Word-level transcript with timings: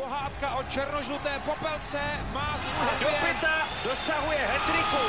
Pohádka 0.00 0.56
o 0.56 0.62
černožluté 0.62 1.30
popelce 1.44 2.00
má 2.32 2.58
svůj 2.66 3.12
pěta 3.20 3.68
dosahuje 3.84 4.38
hetriku. 4.38 5.04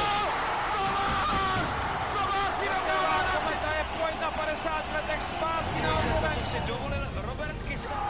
Kometa 3.33 3.71
je 3.77 3.85
pojď 3.97 4.21
na 4.21 4.31
50 4.31 4.83
letech 4.93 5.21
zpátky 5.37 5.81
na 5.81 5.89
Co 6.19 6.51
si 6.51 6.59
dovolil 6.67 7.07
Robert 7.27 7.61
Kysa. 7.67 8.01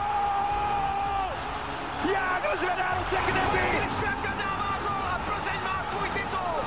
Jágl 2.13 2.57
zvedá 2.57 2.97
ruce 2.99 3.15
k 3.15 3.33
nebi. 3.33 3.77
Kristianka 3.77 4.33
dává 4.37 4.79
gol 4.81 5.03
a 5.13 5.19
Plzeň 5.25 5.63
má 5.63 5.85
svůj 5.89 6.09
titul. 6.09 6.63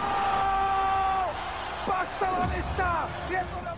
Pastalanista 1.86 3.08
je 3.30 3.46
to. 3.50 3.73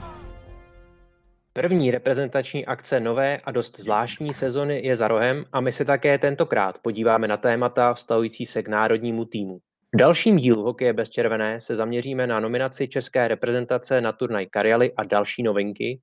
První 1.56 1.90
reprezentační 1.90 2.66
akce 2.66 3.00
nové 3.00 3.38
a 3.44 3.50
dost 3.50 3.80
zvláštní 3.80 4.34
sezony 4.34 4.80
je 4.86 4.96
za 4.96 5.08
rohem 5.08 5.44
a 5.52 5.60
my 5.60 5.72
se 5.72 5.84
také 5.84 6.18
tentokrát 6.18 6.78
podíváme 6.82 7.28
na 7.28 7.36
témata 7.36 7.94
vztahující 7.94 8.46
se 8.46 8.62
k 8.62 8.68
národnímu 8.68 9.24
týmu. 9.24 9.58
V 9.94 9.96
dalším 9.96 10.36
dílu 10.36 10.62
Hokeje 10.62 10.92
bez 10.92 11.08
červené 11.08 11.60
se 11.60 11.76
zaměříme 11.76 12.26
na 12.26 12.40
nominaci 12.40 12.88
české 12.88 13.28
reprezentace 13.28 14.00
na 14.00 14.12
turnaj 14.12 14.46
Karjaly 14.46 14.92
a 14.92 15.02
další 15.02 15.42
novinky. 15.42 16.00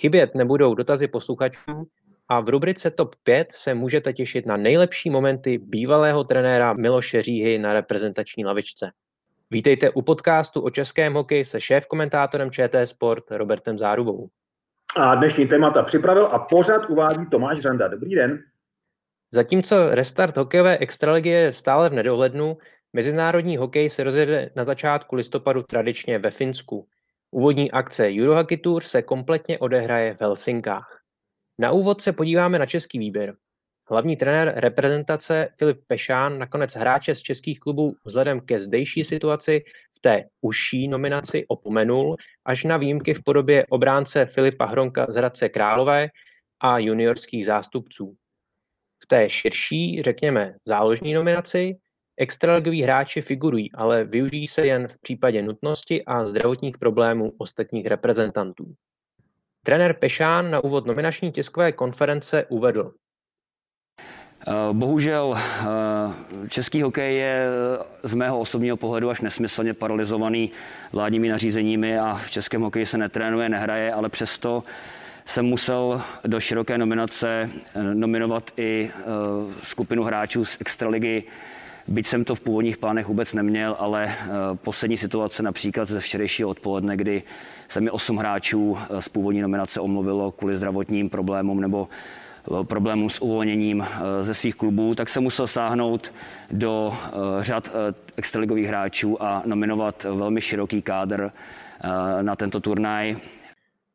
Chybět 0.00 0.34
nebudou 0.34 0.74
dotazy 0.74 1.08
posluchačů 1.08 1.88
a 2.28 2.40
v 2.40 2.48
rubrice 2.48 2.90
TOP 2.90 3.14
5 3.22 3.48
se 3.54 3.74
můžete 3.74 4.12
těšit 4.12 4.46
na 4.46 4.56
nejlepší 4.56 5.10
momenty 5.10 5.58
bývalého 5.58 6.24
trenéra 6.24 6.72
Miloše 6.72 7.22
Říhy 7.22 7.58
na 7.58 7.72
reprezentační 7.72 8.44
lavičce. 8.44 8.90
Vítejte 9.50 9.90
u 9.90 10.02
podcastu 10.02 10.60
o 10.60 10.70
českém 10.70 11.14
hokeji 11.14 11.44
se 11.44 11.60
šéf-komentátorem 11.60 12.50
ČT 12.50 12.86
Sport 12.86 13.30
Robertem 13.30 13.78
Zárubou. 13.78 14.28
A 14.98 15.14
dnešní 15.14 15.46
témata 15.46 15.82
připravil 15.82 16.26
a 16.26 16.38
pořád 16.38 16.90
uvádí 16.90 17.26
Tomáš 17.30 17.60
Řanda. 17.60 17.88
Dobrý 17.88 18.14
den. 18.14 18.38
Zatímco 19.34 19.88
restart 19.90 20.36
hokejové 20.36 20.78
extraligy 20.78 21.28
je 21.28 21.52
stále 21.52 21.90
v 21.90 21.92
nedohlednu, 21.92 22.58
mezinárodní 22.92 23.56
hokej 23.56 23.90
se 23.90 24.04
rozjede 24.04 24.50
na 24.56 24.64
začátku 24.64 25.16
listopadu 25.16 25.62
tradičně 25.62 26.18
ve 26.18 26.30
Finsku. 26.30 26.86
Úvodní 27.30 27.72
akce 27.72 28.08
Eurohockey 28.20 28.58
Tour 28.58 28.82
se 28.82 29.02
kompletně 29.02 29.58
odehraje 29.58 30.14
v 30.14 30.20
Helsinkách. 30.20 31.02
Na 31.58 31.70
úvod 31.70 32.00
se 32.00 32.12
podíváme 32.12 32.58
na 32.58 32.66
český 32.66 32.98
výběr. 32.98 33.34
Hlavní 33.90 34.16
trenér 34.16 34.52
reprezentace 34.56 35.48
Filip 35.58 35.80
Pešán 35.86 36.38
nakonec 36.38 36.76
hráče 36.76 37.14
z 37.14 37.22
českých 37.22 37.60
klubů 37.60 37.94
vzhledem 38.04 38.40
ke 38.40 38.60
zdejší 38.60 39.04
situaci 39.04 39.64
v 39.98 40.00
té 40.00 40.24
užší 40.40 40.88
nominaci 40.88 41.44
opomenul, 41.48 42.16
až 42.48 42.64
na 42.64 42.76
výjimky 42.76 43.14
v 43.14 43.22
podobě 43.22 43.66
obránce 43.66 44.26
Filipa 44.26 44.64
Hronka 44.64 45.06
z 45.08 45.14
Hradce 45.14 45.48
Králové 45.48 46.08
a 46.60 46.78
juniorských 46.78 47.46
zástupců. 47.46 48.14
V 49.04 49.06
té 49.06 49.30
širší, 49.30 50.02
řekněme, 50.02 50.54
záložní 50.66 51.14
nominaci 51.14 51.76
extraligoví 52.16 52.82
hráči 52.82 53.22
figurují, 53.22 53.72
ale 53.72 54.04
využijí 54.04 54.46
se 54.46 54.66
jen 54.66 54.88
v 54.88 55.00
případě 55.00 55.42
nutnosti 55.42 56.04
a 56.04 56.24
zdravotních 56.24 56.78
problémů 56.78 57.32
ostatních 57.38 57.86
reprezentantů. 57.86 58.74
Trenér 59.62 59.94
Pešán 59.94 60.50
na 60.50 60.64
úvod 60.64 60.86
nominační 60.86 61.32
tiskové 61.32 61.72
konference 61.72 62.44
uvedl. 62.44 62.92
Bohužel 64.72 65.38
český 66.48 66.82
hokej 66.82 67.16
je 67.16 67.46
z 68.02 68.14
mého 68.14 68.38
osobního 68.38 68.76
pohledu 68.76 69.10
až 69.10 69.20
nesmyslně 69.20 69.74
paralizovaný 69.74 70.50
vládními 70.92 71.28
nařízeními 71.28 71.98
a 71.98 72.20
v 72.24 72.30
českém 72.30 72.62
hokeji 72.62 72.86
se 72.86 72.98
netrénuje, 72.98 73.48
nehraje, 73.48 73.92
ale 73.92 74.08
přesto 74.08 74.64
jsem 75.24 75.46
musel 75.46 76.02
do 76.26 76.40
široké 76.40 76.78
nominace 76.78 77.50
nominovat 77.94 78.50
i 78.56 78.90
skupinu 79.62 80.04
hráčů 80.04 80.44
z 80.44 80.58
Extraligy, 80.60 81.24
Byť 81.88 82.06
jsem 82.06 82.24
to 82.24 82.34
v 82.34 82.40
původních 82.40 82.78
plánech 82.78 83.08
vůbec 83.08 83.34
neměl, 83.34 83.76
ale 83.78 84.14
poslední 84.54 84.96
situace 84.96 85.42
například 85.42 85.88
ze 85.88 86.00
včerejšího 86.00 86.48
odpoledne, 86.48 86.96
kdy 86.96 87.22
se 87.68 87.80
mi 87.80 87.90
osm 87.90 88.16
hráčů 88.16 88.78
z 89.00 89.08
původní 89.08 89.40
nominace 89.40 89.80
omluvilo 89.80 90.32
kvůli 90.32 90.56
zdravotním 90.56 91.10
problémům 91.10 91.60
nebo 91.60 91.88
problémů 92.68 93.08
s 93.08 93.22
uvolněním 93.22 93.86
ze 94.20 94.34
svých 94.34 94.56
klubů, 94.56 94.94
tak 94.94 95.08
jsem 95.08 95.22
musel 95.22 95.46
sáhnout 95.46 96.12
do 96.50 96.92
řad 97.38 97.70
extraligových 98.16 98.66
hráčů 98.66 99.22
a 99.22 99.42
nominovat 99.46 100.04
velmi 100.04 100.40
široký 100.40 100.82
kádr 100.82 101.30
na 102.22 102.36
tento 102.36 102.60
turnaj. 102.60 103.16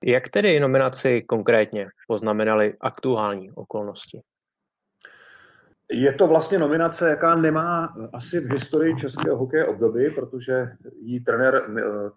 Jak 0.05 0.29
tedy 0.29 0.59
nominaci 0.59 1.21
konkrétně 1.21 1.87
poznamenaly 2.07 2.73
aktuální 2.81 3.51
okolnosti? 3.51 4.21
Je 5.91 6.13
to 6.13 6.27
vlastně 6.27 6.59
nominace, 6.59 7.09
jaká 7.09 7.35
nemá 7.35 7.95
asi 8.13 8.39
v 8.39 8.51
historii 8.51 8.95
českého 8.95 9.37
hokeje 9.37 9.65
obdoby, 9.65 10.11
protože 10.11 10.67
jí 11.01 11.19
trenér 11.19 11.63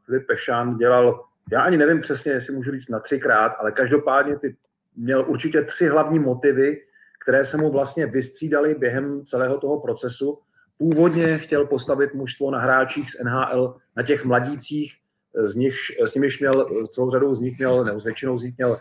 Filip 0.04 0.26
Pešán 0.26 0.76
dělal, 0.76 1.24
já 1.52 1.62
ani 1.62 1.76
nevím 1.76 2.00
přesně, 2.00 2.32
jestli 2.32 2.54
můžu 2.54 2.72
říct 2.72 2.88
na 2.88 3.00
třikrát, 3.00 3.48
ale 3.48 3.72
každopádně 3.72 4.38
ty 4.38 4.56
měl 4.96 5.24
určitě 5.28 5.62
tři 5.62 5.88
hlavní 5.88 6.18
motivy, 6.18 6.82
které 7.22 7.44
se 7.44 7.56
mu 7.56 7.72
vlastně 7.72 8.06
vystřídaly 8.06 8.74
během 8.74 9.24
celého 9.24 9.58
toho 9.58 9.80
procesu. 9.80 10.38
Původně 10.78 11.38
chtěl 11.38 11.66
postavit 11.66 12.14
mužstvo 12.14 12.50
na 12.50 12.58
hráčích 12.58 13.10
z 13.10 13.24
NHL, 13.24 13.76
na 13.96 14.02
těch 14.02 14.24
mladících, 14.24 14.94
z 15.44 15.54
nich, 15.54 15.74
s 16.00 16.14
nimiž 16.14 16.40
měl, 16.40 16.84
s 16.86 16.90
celou 16.90 17.10
řadou 17.10 17.34
z 17.34 17.40
nich 17.40 17.58
měl, 17.58 17.84
nebo 17.84 18.00
s 18.00 18.04
většinou 18.04 18.38
z 18.38 18.42
nich 18.42 18.54
měl 18.58 18.78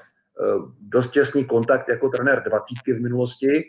dost 0.81 1.12
těsný 1.12 1.46
kontakt 1.46 1.90
jako 1.90 2.09
trenér 2.09 2.44
dva 2.44 2.59
týdky 2.59 2.94
v 2.94 3.02
minulosti. 3.02 3.64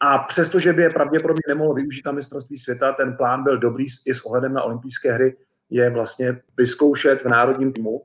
A 0.00 0.18
přestože 0.18 0.72
by 0.72 0.82
je 0.82 0.90
pravděpodobně 0.90 1.42
nemohl 1.48 1.74
využít 1.74 2.06
na 2.06 2.12
mistrovství 2.12 2.56
světa, 2.56 2.92
ten 2.92 3.16
plán 3.16 3.44
byl 3.44 3.58
dobrý 3.58 3.86
i 4.06 4.14
s 4.14 4.20
ohledem 4.20 4.52
na 4.52 4.62
olympijské 4.62 5.12
hry, 5.12 5.36
je 5.70 5.90
vlastně 5.90 6.40
vyzkoušet 6.56 7.22
v 7.22 7.28
národním 7.28 7.72
týmu. 7.72 8.02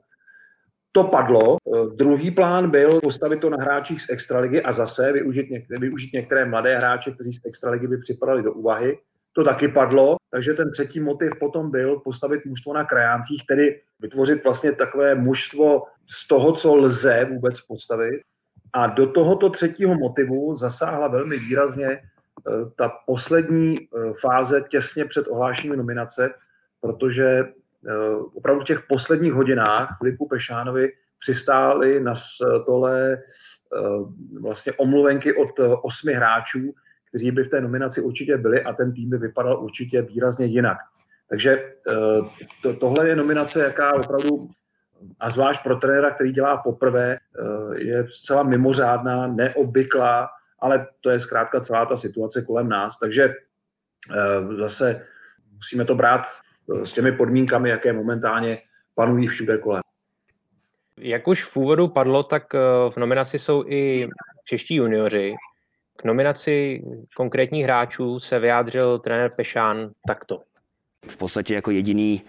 To 0.98 1.04
padlo. 1.04 1.56
Druhý 1.94 2.30
plán 2.30 2.70
byl 2.70 3.00
postavit 3.00 3.40
to 3.40 3.50
na 3.50 3.56
hráčích 3.56 4.02
z 4.02 4.10
extraligy 4.10 4.62
a 4.62 4.72
zase 4.72 5.12
využít, 5.12 5.50
některé, 5.50 5.80
využít 5.80 6.12
některé 6.12 6.44
mladé 6.44 6.76
hráče, 6.76 7.10
kteří 7.10 7.32
z 7.32 7.40
extraligy 7.46 7.86
by 7.86 7.98
připadali 7.98 8.42
do 8.42 8.52
úvahy. 8.52 8.98
To 9.32 9.44
taky 9.44 9.68
padlo, 9.68 10.16
takže 10.30 10.54
ten 10.54 10.72
třetí 10.72 11.00
motiv 11.00 11.30
potom 11.40 11.70
byl 11.70 12.00
postavit 12.00 12.46
mužstvo 12.46 12.74
na 12.74 12.84
krajáncích, 12.84 13.46
tedy 13.46 13.80
vytvořit 14.00 14.44
vlastně 14.44 14.72
takové 14.72 15.14
mužstvo 15.14 15.82
z 16.10 16.28
toho, 16.28 16.52
co 16.52 16.74
lze 16.74 17.24
vůbec 17.24 17.60
postavit. 17.60 18.20
A 18.72 18.86
do 18.86 19.06
tohoto 19.06 19.50
třetího 19.50 19.94
motivu 19.94 20.56
zasáhla 20.56 21.08
velmi 21.08 21.38
výrazně 21.38 22.00
ta 22.76 22.92
poslední 23.06 23.76
fáze 24.20 24.64
těsně 24.68 25.04
před 25.04 25.26
ohlášením 25.28 25.76
nominace, 25.76 26.30
protože 26.80 27.44
opravdu 28.34 28.60
v 28.60 28.64
těch 28.64 28.82
posledních 28.88 29.32
hodinách 29.32 29.98
Filipu 29.98 30.28
Pešánovi 30.28 30.92
přistály 31.18 32.00
na 32.00 32.14
stole 32.14 33.18
vlastně 34.40 34.72
omluvenky 34.72 35.36
od 35.36 35.48
osmi 35.82 36.12
hráčů, 36.12 36.74
kteří 37.08 37.30
by 37.30 37.44
v 37.44 37.48
té 37.48 37.60
nominaci 37.60 38.00
určitě 38.00 38.36
byli 38.36 38.62
a 38.62 38.72
ten 38.72 38.92
tým 38.92 39.10
by 39.10 39.18
vypadal 39.18 39.64
určitě 39.64 40.02
výrazně 40.02 40.46
jinak. 40.46 40.78
Takže 41.28 41.72
to, 42.62 42.74
tohle 42.76 43.08
je 43.08 43.16
nominace, 43.16 43.60
jaká 43.60 43.94
opravdu, 43.94 44.48
a 45.20 45.30
zvlášť 45.30 45.62
pro 45.62 45.76
trenéra, 45.76 46.10
který 46.10 46.32
dělá 46.32 46.56
poprvé, 46.56 47.18
je 47.76 48.06
zcela 48.10 48.42
mimořádná, 48.42 49.26
neobvyklá, 49.26 50.28
ale 50.60 50.86
to 51.00 51.10
je 51.10 51.20
zkrátka 51.20 51.60
celá 51.60 51.86
ta 51.86 51.96
situace 51.96 52.42
kolem 52.42 52.68
nás. 52.68 52.98
Takže 52.98 53.34
zase 54.58 55.06
musíme 55.54 55.84
to 55.84 55.94
brát 55.94 56.26
s 56.84 56.92
těmi 56.92 57.12
podmínkami, 57.12 57.70
jaké 57.70 57.92
momentálně 57.92 58.58
panují 58.94 59.26
všude 59.26 59.58
kolem. 59.58 59.82
Jak 61.00 61.28
už 61.28 61.44
v 61.44 61.56
úvodu 61.56 61.88
padlo, 61.88 62.22
tak 62.22 62.52
v 62.90 62.96
nominaci 62.96 63.38
jsou 63.38 63.64
i 63.66 64.08
čeští 64.44 64.74
junioři. 64.74 65.34
K 65.96 66.04
nominaci 66.04 66.82
konkrétních 67.16 67.64
hráčů 67.64 68.18
se 68.18 68.38
vyjádřil 68.38 68.98
trenér 68.98 69.30
Pešán 69.36 69.90
takto. 70.06 70.42
V 71.06 71.16
podstatě 71.16 71.54
jako 71.54 71.70
jediný, 71.70 72.22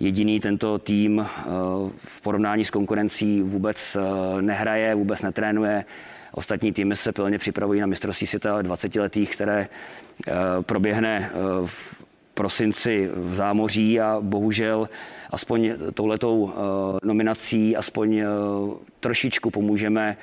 jediný 0.00 0.40
tento 0.40 0.78
tým 0.78 1.26
v 1.96 2.20
porovnání 2.20 2.64
s 2.64 2.70
konkurencí 2.70 3.42
vůbec 3.42 3.96
nehraje, 4.40 4.94
vůbec 4.94 5.22
netrénuje. 5.22 5.84
Ostatní 6.32 6.72
týmy 6.72 6.96
se 6.96 7.12
plně 7.12 7.38
připravují 7.38 7.80
na 7.80 7.86
mistrovství 7.86 8.26
světa 8.26 8.62
20 8.62 8.94
letých, 8.96 9.32
které 9.32 9.68
proběhne 10.66 11.30
v 11.66 12.03
prosinci 12.34 13.10
v 13.14 13.34
zámoří 13.34 14.00
a 14.00 14.18
bohužel 14.20 14.88
aspoň 15.30 15.72
touhletou 15.94 16.52
nominací 17.04 17.76
aspoň 17.76 18.22
trošičku 19.00 19.50
pomůžeme 19.50 20.16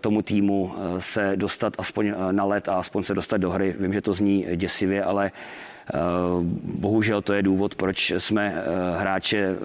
tomu 0.00 0.22
týmu 0.22 0.74
se 0.98 1.32
dostat 1.36 1.74
aspoň 1.78 2.12
na 2.30 2.44
let 2.44 2.68
a 2.68 2.74
aspoň 2.74 3.02
se 3.02 3.14
dostat 3.14 3.38
do 3.38 3.50
hry. 3.50 3.74
Vím, 3.78 3.92
že 3.92 4.00
to 4.00 4.14
zní 4.14 4.46
děsivě, 4.56 5.04
ale 5.04 5.30
bohužel 6.62 7.22
to 7.22 7.32
je 7.34 7.42
důvod, 7.42 7.74
proč 7.74 8.10
jsme 8.10 8.64
hráče, 8.96 9.56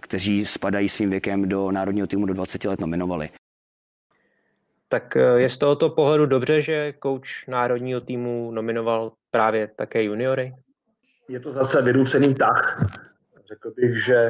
kteří 0.00 0.46
spadají 0.46 0.88
svým 0.88 1.10
věkem 1.10 1.48
do 1.48 1.70
národního 1.70 2.06
týmu 2.06 2.26
do 2.26 2.34
20 2.34 2.64
let 2.64 2.80
nominovali. 2.80 3.30
Tak 4.88 5.16
eh, 5.16 5.40
je 5.40 5.48
z 5.48 5.58
tohoto 5.58 5.90
pohledu 5.90 6.26
dobře, 6.26 6.60
že 6.60 6.92
kouč 6.92 7.46
národního 7.46 8.00
týmu 8.00 8.50
nominoval 8.50 9.12
právě 9.30 9.68
také 9.76 10.02
juniory? 10.02 10.54
Je 11.28 11.40
to 11.40 11.52
zase 11.52 11.82
vynucený 11.82 12.34
tah. 12.34 12.86
Řekl 13.48 13.70
bych, 13.76 14.04
že 14.04 14.28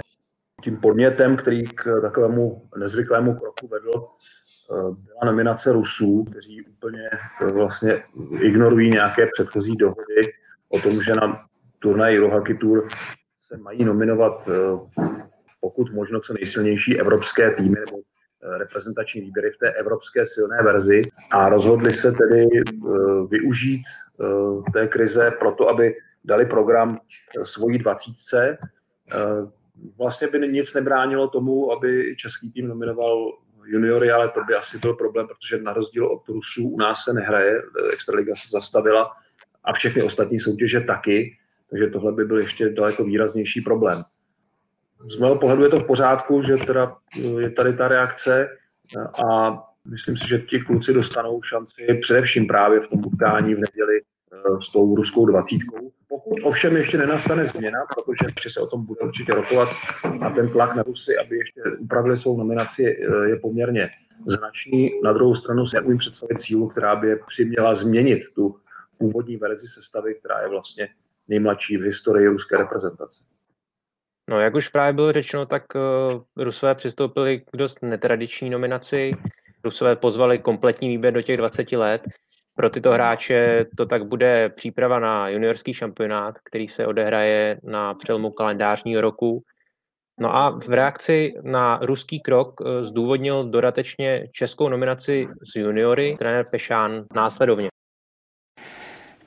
tím 0.64 0.76
podnětem, 0.76 1.36
který 1.36 1.64
k 1.64 2.00
takovému 2.00 2.68
nezvyklému 2.76 3.34
kroku 3.34 3.68
vedl, 3.68 3.90
eh, 3.96 4.74
byla 4.74 5.24
nominace 5.24 5.72
Rusů, 5.72 6.24
kteří 6.24 6.62
úplně 6.62 7.10
eh, 7.42 7.46
vlastně 7.52 8.02
ignorují 8.40 8.90
nějaké 8.90 9.28
předchozí 9.32 9.76
dohody 9.76 10.32
o 10.68 10.80
tom, 10.80 11.02
že 11.02 11.12
na 11.14 11.40
turnaj 11.78 12.18
Rohaky 12.18 12.54
Tour 12.54 12.88
se 13.48 13.56
mají 13.56 13.84
nominovat 13.84 14.48
pokud 15.60 15.92
možno 15.92 16.20
co 16.20 16.32
nejsilnější 16.32 17.00
evropské 17.00 17.50
týmy 17.50 17.76
nebo 17.86 17.98
reprezentační 18.58 19.20
výběry 19.20 19.50
v 19.50 19.56
té 19.56 19.72
evropské 19.72 20.26
silné 20.26 20.62
verzi 20.62 21.02
a 21.30 21.48
rozhodli 21.48 21.92
se 21.92 22.12
tedy 22.12 22.46
využít 23.28 23.82
té 24.72 24.88
krize 24.88 25.30
proto, 25.30 25.68
aby 25.68 25.94
dali 26.24 26.46
program 26.46 27.00
svojí 27.44 27.78
dvacítce 27.78 28.58
vlastně 29.98 30.28
by 30.28 30.48
nic 30.48 30.74
nebránilo 30.74 31.28
tomu, 31.28 31.72
aby 31.72 32.16
český 32.16 32.52
tým 32.52 32.68
nominoval 32.68 33.32
juniory, 33.64 34.10
ale 34.10 34.28
to 34.28 34.44
by 34.44 34.54
asi 34.54 34.78
byl 34.78 34.94
problém, 34.94 35.26
protože 35.26 35.62
na 35.62 35.72
rozdíl 35.72 36.06
od 36.06 36.28
Rusů 36.28 36.68
u 36.68 36.78
nás 36.78 37.04
se 37.04 37.12
nehraje, 37.12 37.62
Extraliga 37.92 38.36
se 38.36 38.48
zastavila 38.50 39.12
a 39.64 39.72
všechny 39.72 40.02
ostatní 40.02 40.40
soutěže 40.40 40.80
taky, 40.80 41.36
takže 41.70 41.86
tohle 41.86 42.12
by 42.12 42.24
byl 42.24 42.38
ještě 42.38 42.70
daleko 42.70 43.04
výraznější 43.04 43.60
problém. 43.60 44.04
Z 45.10 45.18
mého 45.18 45.38
pohledu 45.38 45.62
je 45.62 45.68
to 45.68 45.80
v 45.80 45.86
pořádku, 45.86 46.42
že 46.42 46.56
teda 46.56 46.96
je 47.38 47.50
tady 47.50 47.76
ta 47.76 47.88
reakce 47.88 48.48
a 49.28 49.58
myslím 49.90 50.16
si, 50.16 50.28
že 50.28 50.38
ti 50.38 50.60
kluci 50.60 50.92
dostanou 50.92 51.42
šanci 51.42 51.98
především 52.02 52.46
právě 52.46 52.80
v 52.80 52.88
tom 52.88 53.06
utkání 53.06 53.54
v 53.54 53.58
neděli 53.58 54.00
eh, 54.00 54.17
s 54.62 54.72
tou 54.72 54.96
ruskou 54.96 55.26
dvacítkou, 55.26 55.92
pokud 56.08 56.38
ovšem 56.42 56.76
ještě 56.76 56.98
nenastane 56.98 57.46
změna, 57.46 57.78
protože 57.94 58.26
ještě 58.26 58.50
se 58.50 58.60
o 58.60 58.66
tom 58.66 58.86
bude 58.86 59.00
určitě 59.00 59.34
rokovat 59.34 59.68
a 60.20 60.30
ten 60.30 60.48
tlak 60.48 60.76
na 60.76 60.82
Rusy, 60.82 61.18
aby 61.18 61.36
ještě 61.36 61.62
upravili 61.78 62.16
svou 62.16 62.36
nominaci, 62.36 62.82
je 63.26 63.36
poměrně 63.36 63.90
značný. 64.26 64.90
Na 65.04 65.12
druhou 65.12 65.34
stranu 65.34 65.66
si 65.66 65.76
neumím 65.76 65.98
představit 65.98 66.40
sílu, 66.40 66.68
která 66.68 66.96
by 66.96 67.16
přiměla 67.26 67.74
změnit 67.74 68.20
tu 68.34 68.56
původní 68.98 69.36
verzi 69.36 69.68
sestavy, 69.68 70.14
která 70.14 70.40
je 70.40 70.48
vlastně 70.48 70.88
nejmladší 71.28 71.76
v 71.76 71.82
historii 71.82 72.28
ruské 72.28 72.56
reprezentace. 72.56 73.22
No, 74.30 74.40
jak 74.40 74.54
už 74.54 74.68
právě 74.68 74.92
bylo 74.92 75.12
řečeno, 75.12 75.46
tak 75.46 75.64
uh, 75.74 76.22
Rusové 76.44 76.74
přistoupili 76.74 77.40
k 77.40 77.56
dost 77.56 77.82
netradiční 77.82 78.50
nominaci. 78.50 79.12
Rusové 79.64 79.96
pozvali 79.96 80.38
kompletní 80.38 80.88
výběr 80.88 81.14
do 81.14 81.22
těch 81.22 81.36
20 81.36 81.72
let 81.72 82.08
pro 82.58 82.70
tyto 82.70 82.92
hráče 82.92 83.66
to 83.76 83.86
tak 83.86 84.06
bude 84.06 84.48
příprava 84.48 84.98
na 84.98 85.28
juniorský 85.28 85.74
šampionát, 85.74 86.34
který 86.44 86.68
se 86.68 86.86
odehraje 86.86 87.60
na 87.62 87.94
přelomu 87.94 88.30
kalendářního 88.30 89.00
roku. 89.00 89.42
No 90.20 90.36
a 90.36 90.50
v 90.50 90.68
reakci 90.68 91.34
na 91.42 91.78
ruský 91.82 92.20
krok 92.20 92.60
eh, 92.60 92.84
zdůvodnil 92.84 93.44
dodatečně 93.44 94.28
českou 94.32 94.68
nominaci 94.68 95.26
z 95.52 95.56
juniory 95.56 96.16
trenér 96.18 96.46
Pešán 96.50 97.04
následovně. 97.14 97.68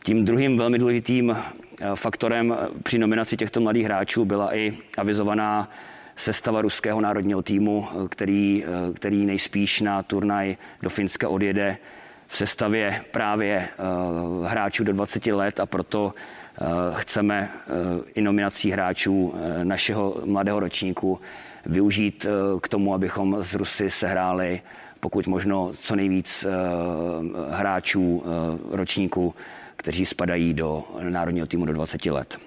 Tím 0.04 0.26
druhým 0.26 0.58
velmi 0.58 0.80
důležitým 0.80 1.32
eh, 1.32 1.96
faktorem 1.96 2.54
eh, 2.54 2.80
při 2.84 2.98
nominaci 2.98 3.38
těchto 3.38 3.62
mladých 3.62 3.86
hráčů 3.86 4.26
byla 4.26 4.56
i 4.56 4.78
avizovaná 4.98 5.70
sestava 6.16 6.62
ruského 6.62 7.02
národního 7.02 7.42
týmu, 7.42 7.88
který, 8.10 8.66
který 8.96 9.26
nejspíš 9.26 9.82
na 9.82 10.04
turnaj 10.04 10.58
do 10.82 10.90
Finska 10.90 11.30
odjede 11.30 11.78
v 12.32 12.38
sestavě 12.38 13.06
právě 13.12 13.56
eh, 13.58 14.48
hráčů 14.48 14.84
do 14.84 14.94
20 14.94 15.26
let 15.26 15.60
a 15.60 15.66
proto 15.66 16.14
eh, 16.14 16.66
chceme 16.94 17.50
eh, 17.52 17.72
i 18.16 18.22
nominací 18.22 18.72
hráčů 18.72 19.34
našeho 19.64 20.16
mladého 20.26 20.60
ročníku 20.60 21.20
využít 21.66 22.26
k 22.62 22.68
tomu, 22.68 22.94
abychom 22.94 23.44
z 23.44 23.56
Rusy 23.56 23.90
sehráli 23.90 24.62
pokud 25.00 25.28
možno 25.28 25.72
co 25.76 25.96
nejvíc 25.96 26.46
hráčů 27.50 28.24
ročníku, 28.72 29.36
kteří 29.76 30.06
spadají 30.06 30.54
do 30.54 30.84
národního 31.10 31.48
týmu 31.48 31.66
do 31.66 31.74
20 31.74 32.06
let. 32.06 32.38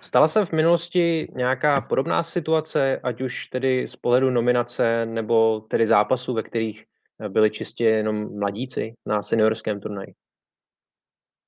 Stala 0.00 0.28
se 0.28 0.44
v 0.44 0.52
minulosti 0.52 1.28
nějaká 1.36 1.80
podobná 1.80 2.22
situace, 2.22 3.00
ať 3.02 3.20
už 3.20 3.46
tedy 3.46 3.86
z 3.86 3.96
pohledu 3.96 4.30
nominace 4.30 5.06
nebo 5.06 5.60
tedy 5.68 5.86
zápasů, 5.86 6.34
ve 6.34 6.42
kterých 6.42 6.84
byli 7.28 7.50
čistě 7.50 7.84
jenom 7.84 8.38
mladíci 8.38 8.94
na 9.06 9.22
seniorském 9.22 9.80
turnaji? 9.80 10.14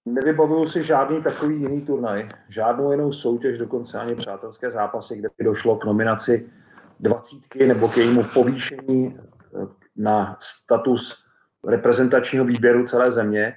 Nevybavuju 0.06 0.68
si 0.68 0.82
žádný 0.82 1.22
takový 1.22 1.60
jiný 1.60 1.80
turnaj, 1.80 2.28
žádnou 2.48 2.90
jinou 2.90 3.12
soutěž, 3.12 3.58
dokonce 3.58 3.98
ani 3.98 4.14
přátelské 4.14 4.70
zápasy, 4.70 5.16
kde 5.16 5.28
by 5.38 5.44
došlo 5.44 5.76
k 5.76 5.84
nominaci 5.84 6.50
dvacítky 7.00 7.66
nebo 7.66 7.88
k 7.88 7.96
jejímu 7.96 8.24
povýšení 8.34 9.18
eh, 9.18 9.66
na 9.96 10.36
status 10.40 11.24
reprezentačního 11.68 12.44
výběru 12.44 12.86
celé 12.86 13.10
země. 13.10 13.54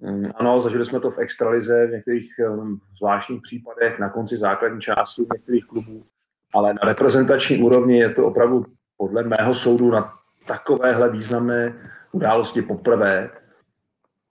Mm, 0.00 0.30
ano, 0.34 0.60
zažili 0.60 0.84
jsme 0.84 1.00
to 1.00 1.10
v 1.10 1.18
extralize, 1.18 1.86
v 1.86 1.90
některých 1.90 2.30
eh, 2.40 2.48
zvláštních 2.98 3.42
případech, 3.42 3.98
na 3.98 4.10
konci 4.10 4.36
základní 4.36 4.80
části 4.80 5.22
některých 5.32 5.66
klubů, 5.66 6.04
ale 6.54 6.74
na 6.74 6.80
reprezentační 6.84 7.62
úrovni 7.62 7.98
je 7.98 8.14
to 8.14 8.26
opravdu 8.26 8.64
podle 8.96 9.22
mého 9.22 9.54
soudu 9.54 9.90
na 9.90 10.12
takovéhle 10.46 11.10
významné 11.10 11.74
události 12.12 12.62
poprvé. 12.62 13.30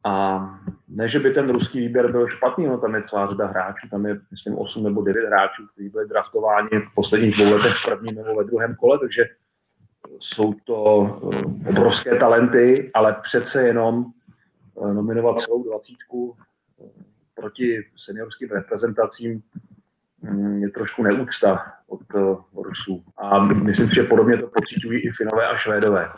A 0.06 0.40
ne, 0.88 1.08
že 1.08 1.20
by 1.20 1.34
ten 1.34 1.50
ruský 1.50 1.80
výběr 1.80 2.12
byl 2.12 2.28
špatný, 2.28 2.68
no 2.68 2.78
tam 2.78 2.96
je 2.96 3.04
celá 3.04 3.28
řada 3.28 3.48
hráčů, 3.48 3.88
tam 3.92 4.06
je, 4.06 4.20
myslím, 4.32 4.58
8 4.58 4.84
nebo 4.84 5.02
9 5.02 5.28
hráčů, 5.28 5.68
kteří 5.74 5.90
byli 5.90 6.08
draftováni 6.08 6.70
v 6.70 6.96
posledních 6.96 7.36
dvou 7.36 7.52
letech 7.52 7.74
v 7.74 7.86
prvním 7.86 8.16
nebo 8.16 8.36
ve 8.36 8.44
druhém 8.44 8.76
kole, 8.76 9.00
takže 9.00 9.24
jsou 10.20 10.54
to 10.54 11.06
eh, 11.34 11.70
obrovské 11.70 12.16
talenty, 12.16 12.92
ale 12.94 13.16
přece 13.22 13.68
jenom 13.68 14.06
eh, 14.84 14.94
nominovat 14.94 15.40
celou 15.40 15.64
dvacítku 15.64 16.36
eh, 16.82 16.90
proti 17.36 17.86
seniorským 17.98 18.50
reprezentacím 18.50 19.44
je 20.60 20.70
trošku 20.70 21.04
neúcta 21.04 21.74
od 21.88 22.02
Rusů. 22.64 23.04
A 23.18 23.44
myslím 23.44 23.90
si, 23.90 23.96
že 23.96 24.04
podobně 24.04 24.38
to 24.38 24.48
pocitují 24.48 25.00
i 25.00 25.12
Finové 25.12 25.48
a 25.48 25.58
Švédové. 25.58 26.10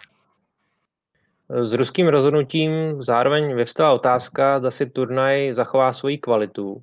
S 1.49 1.73
ruským 1.73 2.07
rozhodnutím 2.07 3.01
zároveň 3.01 3.55
vyvstala 3.55 3.93
otázka, 3.93 4.59
zda 4.59 4.71
si 4.71 4.85
turnaj 4.85 5.53
zachová 5.53 5.93
svoji 5.93 6.17
kvalitu. 6.17 6.81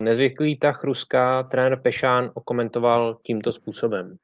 Nezvyklý 0.00 0.56
tah 0.56 0.84
Ruska 0.84 1.42
trenér 1.42 1.80
Pešán 1.82 2.30
okomentoval 2.34 3.18
tímto 3.22 3.52
způsobem. 3.52 4.16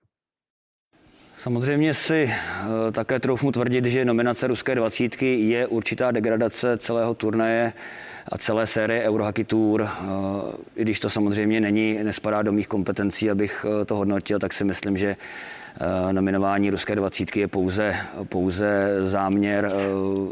Samozřejmě 1.37 1.95
si 1.95 2.31
eh, 2.31 2.93
také 2.93 3.21
troufnu 3.21 3.53
tvrdit, 3.53 3.85
že 3.85 4.05
nominace 4.05 4.47
ruské 4.47 4.75
dvacítky 4.75 5.41
je 5.41 5.67
určitá 5.67 6.11
degradace 6.11 6.79
celého 6.79 7.15
turnaje 7.15 7.73
a 8.29 8.39
celé 8.39 8.67
série 8.67 9.09
Eurohockey 9.09 9.45
Tour. 9.45 9.83
Eh, 9.83 10.07
I 10.77 10.83
když 10.83 11.01
to 11.01 11.11
samozřejmě 11.11 11.61
není, 11.61 11.99
nespadá 12.03 12.43
do 12.43 12.53
mých 12.53 12.69
kompetencí, 12.69 13.31
abych 13.31 13.67
eh, 13.69 13.85
to 13.85 13.97
hodnotil, 13.97 14.39
tak 14.39 14.53
si 14.53 14.65
myslím, 14.65 14.97
že 14.97 15.17
nominování 16.13 16.71
ruské 16.71 16.97
dvacítky 16.97 17.41
je 17.41 17.49
pouze, 17.49 17.97
pouze 18.29 18.89
záměr 19.01 19.71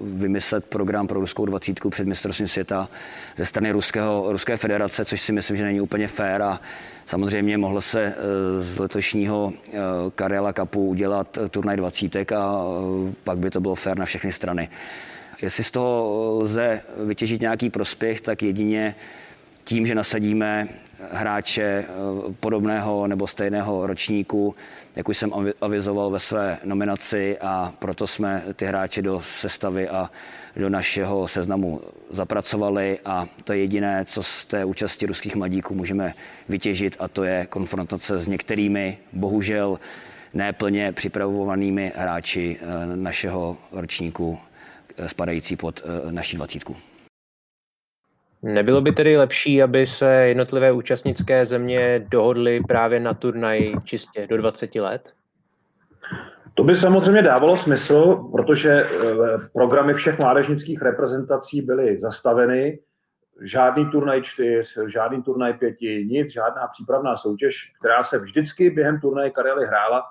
vymyslet 0.03 0.65
program 0.65 1.07
pro 1.07 1.21
ruskou 1.21 1.47
dvacítku 1.47 1.91
před 1.91 2.07
mistrovstvím 2.07 2.49
světa 2.49 2.89
ze 3.37 3.47
strany 3.47 3.73
Ruského, 3.73 4.33
Ruské 4.33 4.57
federace, 4.57 5.05
což 5.05 5.21
si 5.21 5.33
myslím, 5.33 5.57
že 5.57 5.65
není 5.65 5.81
úplně 5.81 6.09
fér 6.09 6.43
a 6.43 6.61
Samozřejmě 7.07 7.59
mohl 7.59 7.81
se 7.81 8.03
eh, 8.03 8.15
z 8.63 8.79
letošního 8.79 9.53
eh, 9.53 9.73
Karela 10.15 10.53
Cupu 10.53 10.87
udělat 10.89 11.39
eh, 11.39 11.49
turnaj 11.49 11.77
dvacítek 11.77 12.33
a 12.33 12.65
pak 13.25 13.39
by 13.39 13.51
to 13.51 13.61
bylo 13.61 13.75
fér 13.75 13.99
na 13.99 14.05
všechny 14.05 14.33
strany. 14.33 14.69
Jestli 15.43 15.65
z 15.65 15.71
toho 15.71 16.39
lze 16.39 16.81
vytěžit 17.07 17.41
nějaký 17.41 17.71
prospěch, 17.71 18.21
tak 18.21 18.43
jedině 18.43 18.95
tím, 19.65 19.87
že 19.87 19.95
nasadíme 19.95 20.69
hráče 21.11 21.85
podobného 22.41 23.07
nebo 23.07 23.27
stejného 23.27 23.87
ročníku, 23.87 24.55
jak 24.97 25.09
už 25.09 25.17
jsem 25.17 25.33
avizoval 25.61 26.11
ve 26.11 26.21
své 26.21 26.59
nominaci 26.65 27.39
a 27.41 27.73
proto 27.79 28.07
jsme 28.07 28.43
ty 28.57 28.67
hráče 28.67 29.03
do 29.03 29.21
sestavy 29.25 29.89
a 29.89 30.11
do 30.57 30.71
našeho 30.71 31.29
seznamu 31.29 31.81
zapracovali. 32.11 32.99
A 33.05 33.27
to 33.45 33.53
je 33.53 33.59
jediné, 33.59 34.05
co 34.05 34.23
z 34.23 34.47
té 34.47 34.65
účasti 34.65 35.07
ruských 35.07 35.37
mladíků 35.37 35.75
můžeme 35.75 36.15
vytěžit 36.49 36.97
a 36.99 37.09
to 37.09 37.25
je 37.25 37.47
konfrontace 37.51 38.19
s 38.19 38.27
některými, 38.27 38.99
bohužel 39.13 39.79
neplně 40.35 40.93
připravovanými 40.93 41.93
hráči 41.97 42.57
eh, 42.61 42.97
našeho 42.97 43.57
ročníku 43.73 44.39
eh, 44.41 44.54
spadající 45.07 45.57
pod 45.57 45.83
eh, 45.85 46.13
naší 46.13 46.37
dvacítku. 46.37 46.77
Nebylo 48.43 48.81
by 48.81 48.93
tedy 48.93 49.17
lepší, 49.17 49.63
aby 49.63 49.87
se 49.87 50.15
jednotlivé 50.15 50.73
účastnické 50.73 51.47
země 51.47 52.07
dohodly 52.09 52.61
právě 52.69 53.01
na 53.01 53.15
turnaj 53.15 53.73
čistě 53.85 54.27
do 54.27 54.37
20 54.37 54.75
let? 54.75 55.13
To 56.55 56.65
by 56.65 56.77
samozřejmě 56.77 57.23
dávalo 57.23 57.57
smysl, 57.57 58.15
protože 58.33 58.71
eh, 58.73 58.89
programy 59.53 59.95
všech 59.95 60.19
mládežnických 60.19 60.83
reprezentací 60.83 61.63
byly 61.63 61.99
zastaveny. 61.99 62.79
Žádný 63.43 63.91
turnaj 63.91 64.23
čtyř, 64.23 64.79
žádný 64.87 65.23
turnaj 65.23 65.53
pěti, 65.53 66.07
nic, 66.11 66.33
žádná 66.33 66.67
přípravná 66.73 67.17
soutěž, 67.17 67.73
která 67.81 68.03
se 68.03 68.19
vždycky 68.19 68.71
během 68.71 69.01
turnaje 69.01 69.31
Karely 69.31 69.67
hrála. 69.67 70.03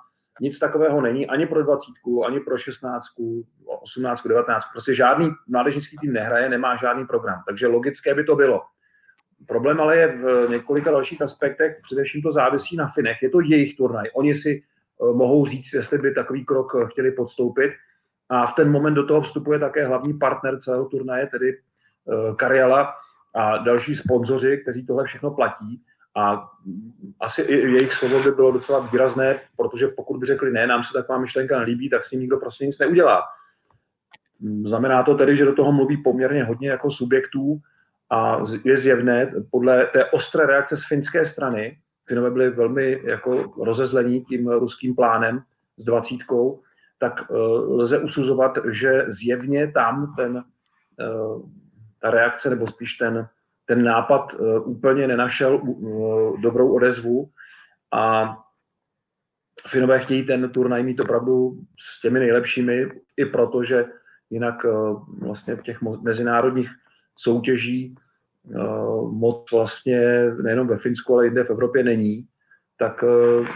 Nic 0.42 0.60
takového 0.60 1.02
není 1.02 1.28
ani 1.28 1.46
pro 1.46 1.64
20, 1.64 1.86
ani 2.26 2.40
pro 2.40 2.58
16, 2.58 3.06
18, 3.82 4.28
19. 4.28 4.66
Prostě 4.72 4.94
žádný 4.94 5.32
mládežnický 5.48 5.98
tým 5.98 6.14
nehraje, 6.14 6.50
nemá 6.50 6.76
žádný 6.76 7.06
program. 7.06 7.42
Takže 7.48 7.68
logické 7.68 8.16
by 8.16 8.24
to 8.24 8.36
bylo. 8.36 8.62
Problém 9.48 9.82
ale 9.82 9.98
je 9.98 10.08
v 10.08 10.50
několika 10.50 10.92
dalších 10.92 11.22
aspektech, 11.22 11.80
především 11.84 12.22
to 12.22 12.32
závisí 12.32 12.76
na 12.76 12.88
Finech. 12.88 13.18
Je 13.22 13.30
to 13.30 13.42
jejich 13.42 13.78
turnaj. 13.78 14.10
Oni 14.14 14.36
si 14.36 14.64
eh, 14.64 15.14
mohou 15.14 15.46
říct, 15.46 15.74
jestli 15.74 15.98
by 15.98 16.14
takový 16.14 16.46
krok 16.46 16.76
eh, 16.76 16.88
chtěli 16.88 17.12
podstoupit. 17.12 17.72
A 18.30 18.48
v 18.48 18.54
ten 18.54 18.72
moment 18.72 18.94
do 18.94 19.06
toho 19.06 19.22
vstupuje 19.22 19.60
také 19.60 19.88
hlavní 19.88 20.14
partner 20.14 20.60
celého 20.60 20.86
turnaje, 20.86 21.28
tedy 21.28 21.58
eh, 21.58 22.36
Karjala 22.36 22.94
a 23.36 23.58
další 23.58 23.96
sponzoři, 23.96 24.58
kteří 24.58 24.86
tohle 24.86 25.06
všechno 25.06 25.32
platí. 25.32 25.84
A 26.16 26.50
asi 27.20 27.42
jejich 27.52 27.94
slovo 27.94 28.24
by 28.24 28.32
bylo 28.32 28.52
docela 28.52 28.80
výrazné, 28.80 29.40
protože 29.58 29.88
pokud 29.88 30.20
by 30.20 30.26
řekli, 30.26 30.52
ne, 30.52 30.68
nám 30.68 30.84
se 30.84 30.94
taková 30.94 31.20
myšlenka 31.20 31.60
nelíbí, 31.60 31.90
tak 31.90 32.06
s 32.06 32.10
tím 32.10 32.20
nikdo 32.20 32.38
prostě 32.38 32.66
nic 32.66 32.80
neudělá. 32.80 33.24
Znamená 34.66 35.04
to 35.04 35.16
tedy, 35.16 35.38
že 35.38 35.46
do 35.46 35.56
toho 35.56 35.72
mluví 35.72 35.98
poměrně 35.98 36.44
hodně 36.44 36.70
jako 36.70 36.92
subjektů, 36.92 37.60
a 38.10 38.40
je 38.64 38.78
zjevné, 38.78 39.34
podle 39.52 39.86
té 39.86 40.06
ostré 40.06 40.46
reakce 40.46 40.78
z 40.78 40.88
finské 40.88 41.26
strany, 41.26 41.78
Finové 42.06 42.32
byli 42.32 42.50
velmi 42.50 43.02
jako 43.04 43.54
rozezlení 43.64 44.26
tím 44.26 44.48
ruským 44.48 44.96
plánem 44.96 45.44
s 45.78 45.84
dvacítkou, 45.84 46.62
tak 47.00 47.30
uh, 47.30 47.38
lze 47.80 48.00
usuzovat, 48.00 48.58
že 48.72 49.06
zjevně 49.08 49.72
tam 49.72 50.14
ten, 50.16 50.36
uh, 50.36 51.50
ta 52.00 52.12
reakce, 52.12 52.50
nebo 52.50 52.68
spíš 52.68 52.94
ten, 52.94 53.28
ten 53.76 53.84
nápad 53.84 54.34
uh, 54.34 54.70
úplně 54.70 55.08
nenašel 55.08 55.56
uh, 55.56 56.42
dobrou 56.42 56.74
odezvu 56.74 57.30
a 57.94 58.36
Finové 59.68 60.00
chtějí 60.00 60.26
ten 60.26 60.50
turnaj 60.50 60.84
mít 60.84 61.00
opravdu 61.00 61.58
s 61.80 62.02
těmi 62.02 62.20
nejlepšími, 62.20 62.90
i 63.18 63.26
protože 63.26 63.86
jinak 64.30 64.66
uh, 64.66 65.04
vlastně 65.20 65.56
v 65.56 65.62
těch 65.62 65.82
mezinárodních 65.82 66.70
soutěží 67.18 67.96
eh, 67.96 68.58
moc 69.12 69.52
vlastně 69.52 70.32
nejenom 70.42 70.68
ve 70.68 70.78
Finsku, 70.78 71.14
ale 71.14 71.26
jinde 71.26 71.44
v 71.44 71.50
Evropě 71.50 71.84
není, 71.84 72.28
tak 72.78 73.04
eh, 73.04 73.48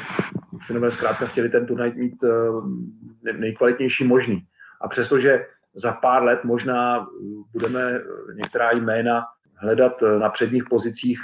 Finové 0.68 0.92
zkrátka 0.92 1.28
chtěli 1.28 1.50
ten 1.50 1.66
turnaj 1.66 1.92
mít 1.96 2.24
eh, 2.24 3.34
nejkvalitnější 3.34 4.04
možný. 4.04 4.48
A 4.82 4.88
přestože 4.88 5.46
za 5.76 5.92
pár 5.92 6.24
let 6.24 6.44
možná 6.44 7.08
budeme 7.52 8.02
některá 8.36 8.72
jména 8.72 9.24
hledat 9.58 10.02
na 10.20 10.30
předních 10.30 10.64
pozicích 10.70 11.20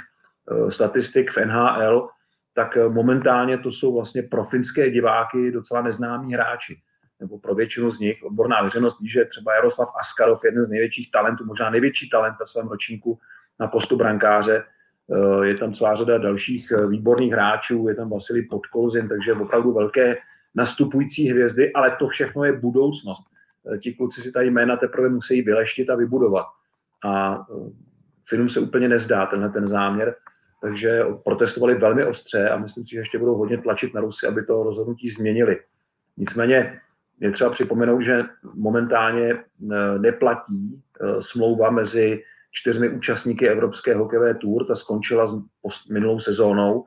statistik 0.68 1.30
v 1.30 1.36
NHL, 1.36 2.08
tak 2.54 2.78
momentálně 2.88 3.58
to 3.58 3.72
jsou 3.72 3.94
vlastně 3.94 4.22
pro 4.22 4.44
finské 4.44 4.90
diváky 4.90 5.50
docela 5.50 5.82
neznámí 5.82 6.34
hráči 6.34 6.76
nebo 7.20 7.38
pro 7.38 7.54
většinu 7.54 7.90
z 7.90 7.98
nich 7.98 8.22
odborná 8.24 8.62
veřejnost 8.62 9.00
ví, 9.00 9.08
že 9.08 9.24
třeba 9.24 9.54
Jaroslav 9.54 9.88
Askarov, 10.00 10.44
jeden 10.44 10.64
z 10.64 10.70
největších 10.70 11.10
talentů, 11.10 11.44
možná 11.44 11.70
největší 11.70 12.10
talent 12.10 12.36
na 12.40 12.46
svém 12.46 12.68
ročníku 12.68 13.18
na 13.60 13.66
postu 13.66 13.96
brankáře. 13.96 14.64
Eh, 14.64 15.46
je 15.46 15.54
tam 15.54 15.74
celá 15.74 15.94
řada 15.94 16.18
dalších 16.18 16.72
eh, 16.72 16.86
výborných 16.86 17.32
hráčů, 17.32 17.88
je 17.88 17.94
tam 17.94 18.10
Vasily 18.10 18.42
Podkolzin, 18.42 19.08
takže 19.08 19.32
opravdu 19.32 19.72
velké 19.72 20.16
nastupující 20.54 21.30
hvězdy, 21.30 21.72
ale 21.72 21.96
to 21.98 22.08
všechno 22.08 22.44
je 22.44 22.52
budoucnost. 22.52 23.24
Eh, 23.74 23.78
ti 23.78 23.94
kluci 23.94 24.22
si 24.22 24.32
tady 24.32 24.50
jména 24.50 24.76
teprve 24.76 25.08
musí 25.08 25.42
vyleštit 25.42 25.90
a 25.90 25.94
vybudovat. 25.94 26.46
A 27.04 27.44
Finům 28.28 28.48
se 28.48 28.60
úplně 28.60 28.88
nezdá 28.88 29.26
tenhle 29.26 29.48
ten 29.48 29.68
záměr, 29.68 30.14
takže 30.62 31.04
protestovali 31.24 31.74
velmi 31.74 32.04
ostře 32.04 32.48
a 32.48 32.56
myslím 32.56 32.86
si, 32.86 32.90
že 32.90 32.98
ještě 32.98 33.18
budou 33.18 33.34
hodně 33.34 33.58
tlačit 33.58 33.94
na 33.94 34.00
Rusy, 34.00 34.26
aby 34.26 34.44
to 34.44 34.62
rozhodnutí 34.62 35.10
změnili. 35.10 35.60
Nicméně 36.16 36.80
je 37.20 37.30
třeba 37.30 37.50
připomenout, 37.50 38.00
že 38.00 38.24
momentálně 38.54 39.30
e, 39.30 39.38
neplatí 39.98 40.82
e, 41.00 41.22
smlouva 41.22 41.70
mezi 41.70 42.22
čtyřmi 42.50 42.88
účastníky 42.88 43.48
Evropské 43.48 43.94
hokejové 43.94 44.34
tour, 44.34 44.66
ta 44.66 44.74
skončila 44.74 45.26
s 45.26 45.88
minulou 45.90 46.20
sezónou 46.20 46.84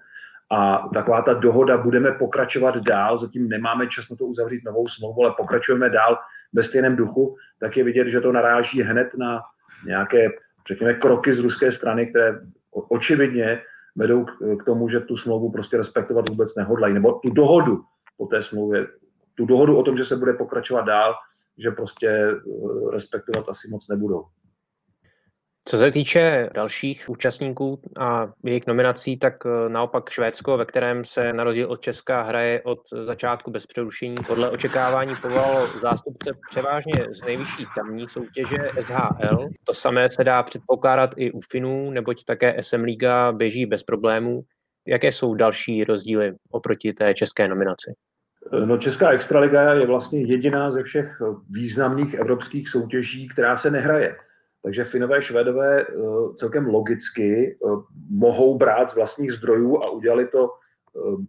a 0.51 0.89
taková 0.93 1.21
ta 1.21 1.33
dohoda, 1.33 1.77
budeme 1.77 2.11
pokračovat 2.11 2.77
dál, 2.77 3.17
zatím 3.17 3.49
nemáme 3.49 3.87
čas 3.87 4.09
na 4.09 4.15
to 4.15 4.25
uzavřít 4.25 4.63
novou 4.65 4.87
smlouvu, 4.87 5.23
ale 5.23 5.33
pokračujeme 5.37 5.89
dál 5.89 6.17
ve 6.53 6.63
stejném 6.63 6.95
duchu, 6.95 7.35
tak 7.59 7.77
je 7.77 7.83
vidět, 7.83 8.07
že 8.07 8.21
to 8.21 8.31
naráží 8.31 8.81
hned 8.81 9.07
na 9.17 9.41
nějaké, 9.85 10.29
řekněme, 10.67 10.93
kroky 10.93 11.33
z 11.33 11.39
ruské 11.39 11.71
strany, 11.71 12.07
které 12.07 12.39
očividně 12.71 13.61
vedou 13.95 14.25
k 14.59 14.63
tomu, 14.65 14.89
že 14.89 14.99
tu 14.99 15.17
smlouvu 15.17 15.51
prostě 15.51 15.77
respektovat 15.77 16.29
vůbec 16.29 16.55
nehodlají, 16.55 16.93
nebo 16.93 17.11
tu 17.13 17.29
dohodu 17.29 17.83
po 18.17 18.25
té 18.25 18.43
smlouvě 18.43 18.87
tu 19.37 19.45
dohodu 19.45 19.77
o 19.77 19.83
tom, 19.83 19.97
že 19.97 20.05
se 20.05 20.15
bude 20.15 20.33
pokračovat 20.33 20.81
dál, 20.81 21.13
že 21.57 21.71
prostě 21.71 22.07
eh, 22.09 22.91
respektovat 22.91 23.49
asi 23.49 23.67
moc 23.69 23.87
nebudou. 23.87 24.25
Co 25.67 25.77
se 25.77 25.91
týče 25.91 26.49
dalších 26.53 27.09
účastníků 27.09 27.79
a 27.97 28.33
jejich 28.45 28.67
nominací, 28.67 29.17
tak 29.17 29.33
eh, 29.45 29.69
naopak 29.69 30.09
Švédsko, 30.09 30.57
ve 30.57 30.65
kterém 30.65 31.05
se 31.05 31.33
na 31.33 31.43
rozdíl 31.43 31.71
od 31.71 31.81
Česka 31.81 32.21
hraje 32.21 32.61
od 32.61 32.79
začátku 33.05 33.51
bez 33.51 33.65
přerušení, 33.65 34.15
podle 34.27 34.49
očekávání 34.49 35.15
povolalo 35.21 35.67
zástupce 35.81 36.31
převážně 36.49 37.05
z 37.11 37.25
nejvyšší 37.25 37.65
tamní 37.75 38.09
soutěže 38.09 38.57
SHL. 38.81 39.49
To 39.63 39.73
samé 39.73 40.09
se 40.09 40.23
dá 40.23 40.43
předpokládat 40.43 41.09
i 41.17 41.31
u 41.31 41.39
Finů, 41.51 41.91
neboť 41.91 42.23
také 42.23 42.63
SM 42.63 42.81
Liga 42.83 43.31
běží 43.31 43.65
bez 43.65 43.83
problémů. 43.83 44.41
Jaké 44.87 45.11
jsou 45.11 45.33
další 45.33 45.83
rozdíly 45.83 46.33
oproti 46.51 46.93
té 46.93 47.13
české 47.13 47.47
nominaci? 47.47 47.93
No, 48.65 48.77
Česká 48.77 49.09
extraliga 49.09 49.73
je 49.73 49.87
vlastně 49.87 50.21
jediná 50.21 50.71
ze 50.71 50.83
všech 50.83 51.17
významných 51.49 52.13
evropských 52.13 52.69
soutěží, 52.69 53.27
která 53.27 53.57
se 53.57 53.71
nehraje. 53.71 54.15
Takže 54.67 54.83
Finové, 54.83 55.21
Švédové 55.21 55.81
eh, 55.81 55.85
celkem 56.35 56.65
logicky 56.65 57.55
eh, 57.55 57.67
mohou 58.09 58.57
brát 58.57 58.91
z 58.91 58.95
vlastních 58.95 59.33
zdrojů 59.33 59.77
a 59.77 59.89
udělali 59.89 60.27
to 60.27 60.49
eh, 60.49 61.25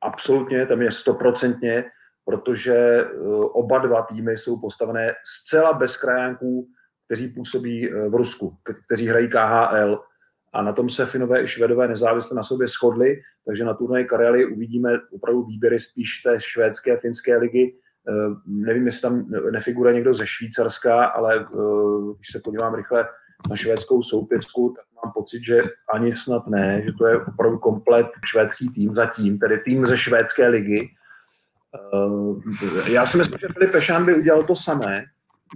absolutně, 0.00 0.66
tam 0.66 0.82
je 0.82 0.92
stoprocentně, 0.92 1.84
protože 2.24 3.04
oba 3.52 3.78
dva 3.78 4.02
týmy 4.02 4.38
jsou 4.38 4.60
postavené 4.60 5.14
zcela 5.24 5.72
bez 5.72 5.96
krajánků, 5.96 6.68
kteří 7.06 7.28
působí 7.28 7.88
v 8.08 8.14
Rusku, 8.14 8.56
kteří 8.86 9.08
hrají 9.08 9.28
KHL 9.28 10.02
a 10.52 10.62
na 10.62 10.72
tom 10.72 10.90
se 10.90 11.06
Finové 11.06 11.42
i 11.42 11.48
Švedové 11.48 11.88
nezávisle 11.88 12.36
na 12.36 12.42
sobě 12.42 12.68
shodli, 12.68 13.20
takže 13.46 13.64
na 13.64 13.74
turnaji 13.74 14.04
Karely 14.04 14.46
uvidíme 14.46 14.92
opravdu 15.12 15.44
výběry 15.44 15.80
spíš 15.80 16.22
té 16.22 16.40
švédské, 16.40 16.96
finské 16.96 17.36
ligy. 17.36 17.76
Eh, 18.08 18.34
nevím, 18.46 18.86
jestli 18.86 19.02
tam 19.02 19.24
nefiguruje 19.50 19.94
někdo 19.94 20.14
ze 20.14 20.26
Švýcarska, 20.26 21.04
ale 21.04 21.36
eh, 21.36 22.14
když 22.16 22.32
se 22.32 22.40
podívám 22.44 22.74
rychle 22.74 23.08
na 23.50 23.56
švédskou 23.56 24.02
soupisku, 24.02 24.74
tak 24.76 24.84
mám 25.04 25.12
pocit, 25.12 25.46
že 25.46 25.62
ani 25.92 26.16
snad 26.16 26.46
ne, 26.46 26.82
že 26.84 26.92
to 26.92 27.06
je 27.06 27.24
opravdu 27.24 27.58
komplet 27.58 28.06
švédský 28.24 28.68
tým 28.68 28.94
zatím, 28.94 29.38
tedy 29.38 29.58
tým 29.58 29.86
ze 29.86 29.98
švédské 29.98 30.48
ligy. 30.48 30.90
Eh, 31.74 32.90
já 32.90 33.06
si 33.06 33.16
myslím, 33.16 33.38
že 33.38 33.48
Filip 33.52 33.72
Pešán 33.72 34.04
by 34.04 34.14
udělal 34.14 34.42
to 34.42 34.56
samé, 34.56 35.04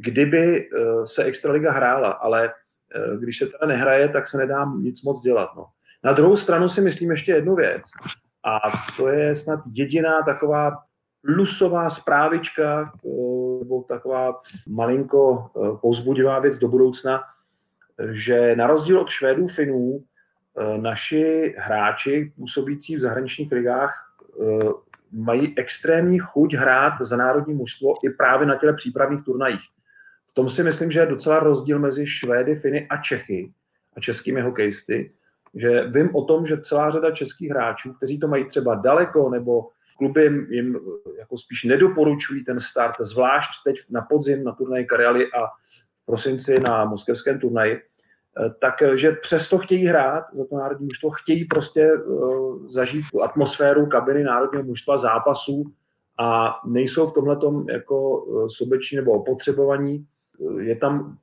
kdyby 0.03 0.69
se 1.05 1.25
Extraliga 1.25 1.73
hrála, 1.73 2.11
ale 2.11 2.53
když 3.19 3.39
se 3.39 3.47
teda 3.47 3.67
nehraje, 3.67 4.09
tak 4.09 4.29
se 4.29 4.39
nedá 4.39 4.65
nic 4.79 5.03
moc 5.03 5.23
dělat. 5.23 5.51
No. 5.57 5.67
Na 6.05 6.13
druhou 6.13 6.37
stranu 6.37 6.69
si 6.69 6.81
myslím 6.81 7.11
ještě 7.11 7.33
jednu 7.33 7.55
věc. 7.55 7.83
A 8.45 8.59
to 8.97 9.09
je 9.09 9.37
snad 9.37 9.61
jediná 9.73 10.23
taková 10.23 10.77
plusová 11.23 11.91
zprávička, 11.91 12.93
eh, 13.05 13.09
nebo 13.59 13.83
taková 13.89 14.41
malinko 14.69 15.47
eh, 15.57 15.79
pozbudivá 15.81 16.39
věc 16.39 16.57
do 16.57 16.69
budoucna, 16.69 17.23
že 18.11 18.57
na 18.57 18.67
rozdíl 18.67 19.01
od 19.01 19.09
Švédů, 19.09 19.47
Finů, 19.47 20.05
naši 20.77 21.55
hráči 21.59 22.33
působící 22.37 22.97
v 22.97 23.01
zahraničních 23.01 23.53
ligách 23.53 23.95
mají 25.13 25.59
extrémní 25.59 26.19
chuť 26.19 26.55
hrát 26.55 26.93
za 27.01 27.17
národní 27.17 27.55
mužstvo 27.55 27.95
i 28.05 28.11
právě 28.11 28.47
na 28.47 28.57
těle 28.57 28.73
přípravných 28.73 29.25
turnajích. 29.25 29.61
V 30.31 30.35
tom 30.35 30.51
si 30.51 30.63
myslím, 30.63 30.91
že 30.91 31.01
je 31.01 31.07
docela 31.07 31.39
rozdíl 31.39 31.79
mezi 31.79 32.07
Švédy, 32.07 32.57
Finy 32.57 32.87
a 32.89 32.97
Čechy 32.97 33.53
a 33.97 34.01
českými 34.01 34.41
hokejisty, 34.41 35.13
že 35.55 35.85
vím 35.87 36.15
o 36.15 36.25
tom, 36.25 36.47
že 36.47 36.61
celá 36.61 36.91
řada 36.91 37.11
českých 37.11 37.51
hráčů, 37.51 37.93
kteří 37.93 38.19
to 38.19 38.29
mají 38.29 38.45
třeba 38.45 38.75
daleko 38.75 39.31
nebo 39.31 39.69
kluby 40.01 40.23
jim, 40.23 40.47
jim 40.51 40.79
jako 41.19 41.39
spíš 41.39 41.65
nedoporučují 41.65 42.45
ten 42.45 42.61
start, 42.61 42.97
zvlášť 43.01 43.51
teď 43.65 43.77
na 43.91 44.01
podzim 44.01 44.45
na 44.45 44.53
turnaji 44.53 44.85
Karely 44.87 45.25
a 45.33 45.47
v 46.03 46.07
prosinci 46.07 46.61
na 46.61 46.85
moskevském 46.85 47.41
turnaji, 47.41 47.81
takže 48.61 49.13
přesto 49.13 49.59
chtějí 49.59 49.87
hrát 49.87 50.25
za 50.33 50.45
to 50.45 50.57
národní 50.57 50.87
mužstvo, 50.87 51.11
chtějí 51.11 51.45
prostě 51.45 51.93
uh, 51.93 52.67
zažít 52.67 53.05
tu 53.13 53.23
atmosféru 53.23 53.87
kabiny 53.87 54.25
národního 54.25 54.65
mužstva, 54.65 54.97
zápasů 54.97 55.65
a 56.19 56.61
nejsou 56.67 57.07
v 57.07 57.13
tomhle 57.13 57.37
jako 57.73 58.25
sobeční 58.49 58.97
nebo 58.97 59.13
opotřebovaní. 59.13 60.07
Je 60.61 60.77
tam 60.77 61.19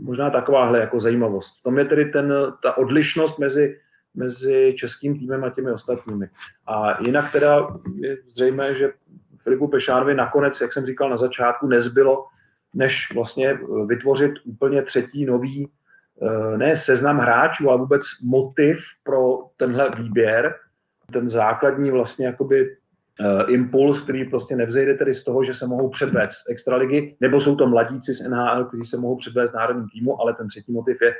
možná 0.00 0.30
takováhle 0.30 0.80
jako 0.80 1.00
zajímavost. 1.00 1.60
V 1.60 1.62
tom 1.62 1.78
je 1.78 1.84
tedy 1.84 2.04
ten, 2.04 2.32
ta 2.62 2.78
odlišnost 2.78 3.38
mezi, 3.38 3.76
mezi 4.14 4.74
českým 4.78 5.18
týmem 5.18 5.44
a 5.44 5.50
těmi 5.50 5.72
ostatními. 5.72 6.28
A 6.66 7.02
jinak 7.02 7.32
teda 7.32 7.68
je 7.94 8.16
zřejmé, 8.26 8.74
že 8.74 8.92
Filipu 9.42 9.68
Pešánovi 9.68 10.14
nakonec, 10.14 10.60
jak 10.60 10.72
jsem 10.72 10.86
říkal 10.86 11.10
na 11.10 11.16
začátku, 11.16 11.66
nezbylo, 11.66 12.26
než 12.74 13.14
vlastně 13.14 13.58
vytvořit 13.86 14.32
úplně 14.44 14.82
třetí 14.82 15.26
nový, 15.26 15.68
eh, 16.22 16.58
ne 16.58 16.76
seznam 16.76 17.18
hráčů, 17.18 17.70
ale 17.70 17.78
vůbec 17.78 18.02
motiv 18.24 18.78
pro 19.02 19.38
tenhle 19.56 19.90
výběr, 19.96 20.54
ten 21.12 21.30
základní 21.30 21.90
vlastně 21.90 22.26
jakoby 22.26 22.76
uh, 23.20 23.52
impuls, 23.52 24.00
který 24.00 24.24
prostě 24.24 24.56
nevzejde 24.56 24.94
tedy 24.94 25.14
z 25.14 25.24
toho, 25.24 25.44
že 25.44 25.54
se 25.54 25.66
mohou 25.66 25.88
předvést 25.88 26.32
z 26.32 26.48
extraligy, 26.48 27.16
nebo 27.20 27.40
jsou 27.40 27.56
to 27.56 27.66
mladíci 27.66 28.14
z 28.14 28.28
NHL, 28.28 28.64
kteří 28.64 28.84
se 28.84 28.96
mohou 28.96 29.16
předvést 29.16 29.52
národním 29.52 29.88
týmu, 29.88 30.20
ale 30.20 30.34
ten 30.34 30.48
třetí 30.48 30.72
motiv 30.72 31.02
je, 31.02 31.10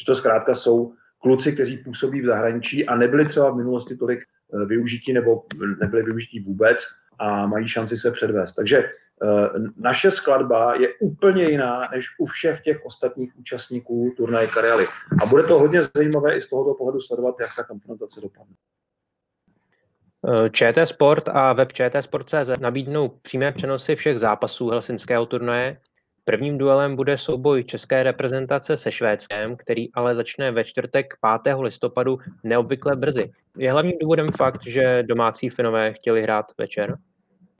že 0.00 0.06
to 0.06 0.14
zkrátka 0.14 0.54
jsou 0.54 0.92
kluci, 1.22 1.52
kteří 1.52 1.78
působí 1.78 2.20
v 2.20 2.26
zahraničí 2.26 2.86
a 2.86 2.96
nebyli 2.96 3.28
třeba 3.28 3.50
v 3.50 3.56
minulosti 3.56 3.96
tolik 3.96 4.20
uh, 4.48 4.64
využití 4.64 5.12
nebo 5.12 5.42
nebyli 5.80 6.02
využití 6.02 6.40
vůbec 6.40 6.78
a 7.18 7.46
mají 7.46 7.68
šanci 7.68 7.96
se 7.96 8.10
předvést. 8.10 8.54
Takže 8.54 8.84
uh, 9.22 9.66
naše 9.76 10.10
skladba 10.10 10.74
je 10.74 10.88
úplně 11.00 11.50
jiná 11.50 11.88
než 11.92 12.06
u 12.18 12.26
všech 12.26 12.60
těch 12.60 12.84
ostatních 12.84 13.38
účastníků 13.38 14.14
turnaje 14.16 14.46
Karialy. 14.46 14.86
A 15.22 15.26
bude 15.26 15.42
to 15.42 15.58
hodně 15.58 15.80
zajímavé 15.96 16.36
i 16.36 16.40
z 16.40 16.48
tohoto 16.48 16.74
pohledu 16.74 17.00
sledovat, 17.00 17.34
jak 17.40 17.50
ta 17.56 17.64
konfrontace 17.64 18.20
dopadne. 18.20 18.54
ČT 20.52 20.86
Sport 20.86 21.28
a 21.28 21.52
web 21.52 21.72
čtsport.cz 21.72 22.60
nabídnou 22.60 23.08
přímé 23.08 23.52
přenosy 23.52 23.96
všech 23.96 24.18
zápasů 24.18 24.68
helsinského 24.68 25.26
turnaje. 25.26 25.76
Prvním 26.30 26.58
duelem 26.58 26.96
bude 26.96 27.18
souboj 27.18 27.64
české 27.64 28.02
reprezentace 28.02 28.76
se 28.76 28.90
Švédskem, 28.90 29.56
který 29.56 29.92
ale 29.94 30.14
začne 30.14 30.50
ve 30.50 30.64
čtvrtek 30.64 31.14
5. 31.42 31.56
listopadu 31.60 32.18
neobvykle 32.44 32.96
brzy. 32.96 33.32
Je 33.58 33.72
hlavním 33.72 33.98
důvodem 34.00 34.28
fakt, 34.36 34.66
že 34.66 35.02
domácí 35.02 35.48
Finové 35.48 35.92
chtěli 35.92 36.22
hrát 36.22 36.46
večer? 36.58 36.96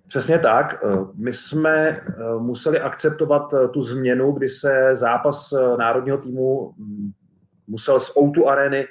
Přesně 0.08 0.38
tak. 0.38 0.84
My 1.14 1.32
jsme 1.32 1.72
eh, 1.78 2.02
museli 2.38 2.80
akceptovat 2.80 3.54
eh, 3.54 3.68
tu 3.68 3.82
změnu, 3.82 4.32
kdy 4.32 4.48
se 4.48 4.90
zápas 4.92 5.52
eh, 5.52 5.76
národního 5.78 6.18
týmu 6.18 6.72
mm, 6.76 7.10
musel 7.66 8.00
z 8.00 8.16
Outu 8.16 8.48
areny 8.48 8.86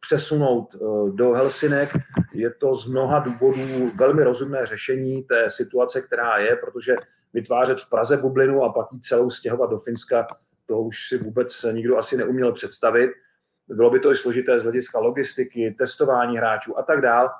přesunout 0.00 0.76
do 1.14 1.32
Helsinek 1.32 1.92
je 2.32 2.50
to 2.50 2.74
z 2.74 2.86
mnoha 2.86 3.18
důvodů 3.18 3.90
velmi 3.98 4.24
rozumné 4.24 4.66
řešení 4.66 5.22
té 5.22 5.50
situace, 5.50 6.02
která 6.02 6.38
je, 6.38 6.56
protože 6.56 6.96
vytvářet 7.32 7.80
v 7.80 7.90
Praze 7.90 8.16
bublinu 8.16 8.62
a 8.62 8.72
pak 8.72 8.92
ji 8.92 9.00
celou 9.00 9.30
stěhovat 9.30 9.70
do 9.70 9.78
Finska, 9.78 10.26
to 10.66 10.80
už 10.80 11.08
si 11.08 11.18
vůbec 11.18 11.66
nikdo 11.72 11.98
asi 11.98 12.16
neuměl 12.16 12.52
představit. 12.52 13.10
Bylo 13.68 13.90
by 13.90 14.00
to 14.00 14.12
i 14.12 14.16
složité 14.16 14.60
z 14.60 14.62
hlediska 14.62 14.98
logistiky, 14.98 15.74
testování 15.78 16.36
hráčů 16.36 16.78
a 16.78 16.82
tak 16.82 17.00
dál, 17.00 17.30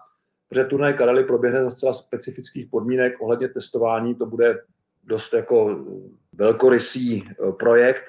protože 0.49 0.65
turnaj 0.65 0.95
Karely 0.95 1.25
proběhne 1.25 1.65
za 1.65 1.71
zcela 1.71 1.93
specifických 1.93 2.67
podmínek 2.71 3.17
ohledně 3.21 3.49
testování, 3.49 4.15
to 4.15 4.27
bude 4.27 4.59
dost 5.05 5.35
jako 5.35 5.87
velkorysý 6.33 7.29
eh, 7.29 7.53
projekt, 7.53 8.05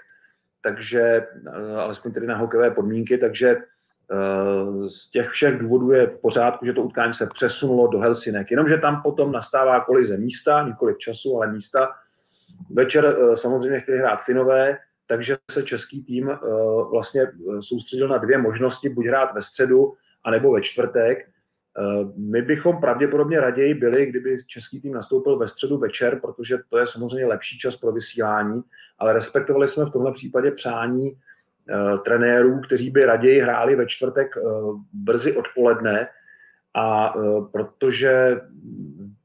takže 0.61 1.01
eh, 1.01 1.75
alespoň 1.75 2.11
tedy 2.11 2.27
na 2.27 2.37
hokejové 2.37 2.71
podmínky, 2.71 3.17
takže 3.17 3.57
z 4.87 5.11
těch 5.11 5.29
všech 5.29 5.59
důvodů 5.59 5.91
je 5.91 6.07
v 6.07 6.21
pořádku, 6.21 6.65
že 6.65 6.73
to 6.73 6.83
utkání 6.83 7.13
se 7.13 7.27
přesunulo 7.27 7.87
do 7.87 7.99
Helsinek. 7.99 8.51
Jenomže 8.51 8.77
tam 8.77 9.01
potom 9.01 9.31
nastává 9.31 9.79
kolize 9.79 10.17
místa, 10.17 10.63
nikoli 10.67 10.95
času, 10.97 11.37
ale 11.37 11.51
místa. 11.51 11.89
Večer 12.69 13.05
eh, 13.05 13.37
samozřejmě 13.37 13.79
chtěli 13.79 13.97
hrát 13.97 14.23
Finové, 14.23 14.77
takže 15.07 15.37
se 15.51 15.63
český 15.63 16.03
tým 16.03 16.29
eh, 16.29 16.37
vlastně 16.91 17.27
soustředil 17.59 18.07
na 18.07 18.17
dvě 18.17 18.37
možnosti, 18.37 18.89
buď 18.89 19.05
hrát 19.05 19.33
ve 19.33 19.41
středu, 19.41 19.93
anebo 20.23 20.51
ve 20.51 20.61
čtvrtek. 20.61 21.29
My 22.17 22.41
bychom 22.41 22.81
pravděpodobně 22.81 23.39
raději 23.39 23.73
byli, 23.73 24.05
kdyby 24.05 24.37
český 24.47 24.81
tým 24.81 24.93
nastoupil 24.93 25.37
ve 25.37 25.47
středu 25.47 25.77
večer, 25.77 26.19
protože 26.19 26.57
to 26.69 26.77
je 26.77 26.87
samozřejmě 26.87 27.25
lepší 27.25 27.59
čas 27.59 27.77
pro 27.77 27.91
vysílání, 27.91 28.61
ale 28.99 29.13
respektovali 29.13 29.67
jsme 29.67 29.85
v 29.85 29.89
tomhle 29.89 30.11
případě 30.11 30.51
přání 30.51 31.11
Eh, 31.11 31.17
trenérů, 32.05 32.61
kteří 32.61 32.89
by 32.89 33.05
raději 33.05 33.41
hráli 33.41 33.75
ve 33.75 33.85
čtvrtek 33.85 34.37
eh, 34.37 34.41
brzy 34.93 35.37
odpoledne 35.37 36.07
a 36.73 37.13
eh, 37.17 37.21
protože 37.51 38.41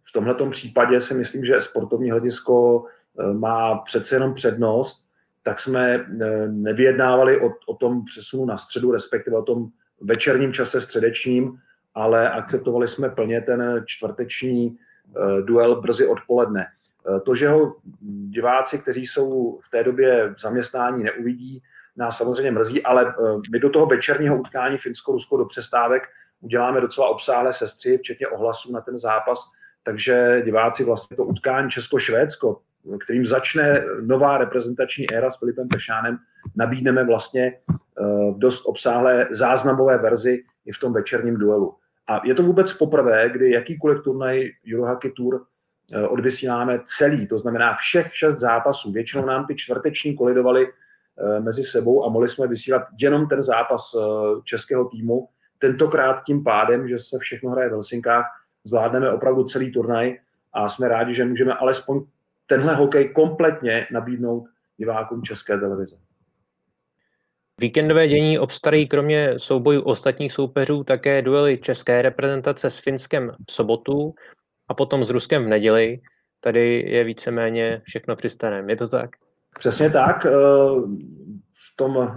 v 0.09 0.12
tomto 0.12 0.51
případě 0.51 1.01
si 1.01 1.14
myslím, 1.14 1.44
že 1.44 1.62
sportovní 1.62 2.11
hledisko 2.11 2.85
má 3.33 3.79
přece 3.79 4.16
jenom 4.16 4.35
přednost, 4.35 5.05
tak 5.42 5.61
jsme 5.61 6.07
nevyjednávali 6.46 7.40
o, 7.40 7.51
o 7.66 7.74
tom 7.74 8.05
přesunu 8.05 8.44
na 8.44 8.59
středu, 8.59 8.92
respektive 8.92 9.37
o 9.37 9.42
tom 9.42 9.68
večerním 10.01 10.53
čase 10.53 10.81
středečním, 10.81 11.59
ale 11.94 12.31
akceptovali 12.31 12.88
jsme 12.88 13.09
plně 13.09 13.40
ten 13.40 13.83
čtvrteční 13.87 14.79
duel 15.44 15.81
brzy 15.81 16.07
odpoledne. 16.07 16.66
To, 17.24 17.35
že 17.35 17.48
ho 17.48 17.77
diváci, 18.29 18.79
kteří 18.79 19.07
jsou 19.07 19.59
v 19.62 19.70
té 19.70 19.85
době 19.85 20.35
v 20.35 20.40
zaměstnání, 20.40 21.05
neuvidí, 21.05 21.62
nás 21.99 22.17
samozřejmě 22.17 22.51
mrzí, 22.51 22.83
ale 22.83 23.09
eh, 23.09 23.41
my 23.53 23.59
do 23.59 23.71
toho 23.71 23.87
večerního 23.87 24.37
utkání 24.37 24.77
Finsko-Rusko 24.77 25.39
do 25.39 25.45
přestávek 25.45 26.03
uděláme 26.41 26.81
docela 26.81 27.09
obsáhlé 27.09 27.53
sestři, 27.53 27.99
včetně 27.99 28.29
ohlasů 28.29 28.73
na 28.73 28.81
ten 28.81 28.99
zápas, 28.99 29.51
takže 29.85 30.43
diváci 30.45 30.85
vlastně 30.85 31.17
to 31.17 31.25
utkání 31.25 31.71
Česko-Švédsko, 31.71 32.61
kterým 33.05 33.27
začne 33.27 33.85
nová 34.01 34.39
reprezentační 34.39 35.11
éra 35.11 35.31
s 35.31 35.39
Filipem 35.39 35.69
Pešánem, 35.69 36.19
nabídneme 36.57 37.05
vlastně 37.05 37.45
eh, 37.47 38.05
v 38.31 38.39
dost 38.39 38.63
obsáhlé 38.67 39.29
záznamové 39.31 39.99
verzi 39.99 40.45
i 40.67 40.73
v 40.73 40.79
tom 40.79 40.93
večerním 40.93 41.37
duelu. 41.37 41.75
A 42.09 42.27
je 42.27 42.35
to 42.35 42.43
vůbec 42.43 42.73
poprvé, 42.73 43.31
kdy 43.31 43.51
jakýkoliv 43.51 44.03
turnaj 44.03 44.51
Eurohockey 44.75 45.11
Tour 45.11 45.43
eh, 45.93 46.09
odvysíláme 46.09 46.81
celý, 46.87 47.27
to 47.27 47.39
znamená 47.39 47.75
všech 47.75 48.17
šest 48.17 48.39
zápasů. 48.39 48.93
Většinou 48.93 49.27
nám 49.27 49.47
ty 49.47 49.57
čtvrteční 49.57 50.17
kolidovaly 50.17 50.67
Eh, 50.67 50.73
mezi 51.41 51.65
sebou 51.65 52.05
a 52.05 52.09
mohli 52.09 52.29
jsme 52.29 52.47
vysílat 52.47 52.83
jenom 53.01 53.29
ten 53.29 53.43
zápas 53.43 53.95
eh, 53.95 54.01
českého 54.45 54.85
týmu. 54.85 55.29
Tentokrát 55.59 56.23
tím 56.27 56.45
pádem, 56.45 56.89
že 56.89 56.99
se 56.99 57.19
všechno 57.19 57.51
hraje 57.51 57.69
v 57.69 57.73
Helsinkách, 57.73 58.25
zvládneme 58.65 59.13
opravdu 59.13 59.45
celý 59.45 59.73
turnaj 59.73 60.19
a 60.53 60.69
jsme 60.69 60.89
rádi, 60.89 61.15
že 61.15 61.25
můžeme 61.25 61.55
alespoň 61.55 62.05
tenhle 62.47 62.75
hokej 62.75 63.09
kompletně 63.09 63.87
nabídnout 63.93 64.45
divákům 64.77 65.23
České 65.23 65.59
televize. 65.59 65.97
Víkendové 67.61 68.09
dění 68.09 68.39
obstarají 68.39 68.89
kromě 68.89 69.39
soubojů 69.39 69.83
ostatních 69.83 70.33
soupeřů 70.33 70.85
také 70.85 71.23
duely 71.23 71.59
české 71.59 72.03
reprezentace 72.03 72.71
s 72.71 72.79
Finskem 72.79 73.31
v 73.49 73.53
sobotu 73.53 74.15
a 74.69 74.75
potom 74.75 75.05
s 75.05 75.11
Ruskem 75.11 75.45
v 75.45 75.49
neděli. 75.49 76.01
Tady 76.41 76.85
je 76.87 77.05
víceméně 77.05 77.83
všechno 77.85 78.17
přistanem. 78.17 78.71
Je 78.71 78.77
to 78.77 78.89
tak? 78.89 79.11
Přesně 79.59 79.90
tak. 79.90 80.27
Eh, 80.27 80.31
v 81.53 81.77
tom 81.77 81.99
eh, 81.99 82.11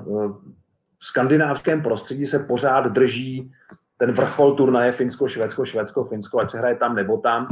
skandinávském 0.99 1.81
prostředí 1.81 2.25
se 2.25 2.39
pořád 2.39 2.85
drží 2.85 3.51
ten 3.97 4.11
vrchol 4.11 4.55
turnaje 4.55 4.91
Finsko, 4.91 5.27
Švédsko, 5.27 5.65
Švédsko, 5.65 6.03
Finsko, 6.03 6.39
ať 6.39 6.51
se 6.51 6.57
hraje 6.57 6.75
tam 6.75 6.95
nebo 6.95 7.17
tam. 7.17 7.47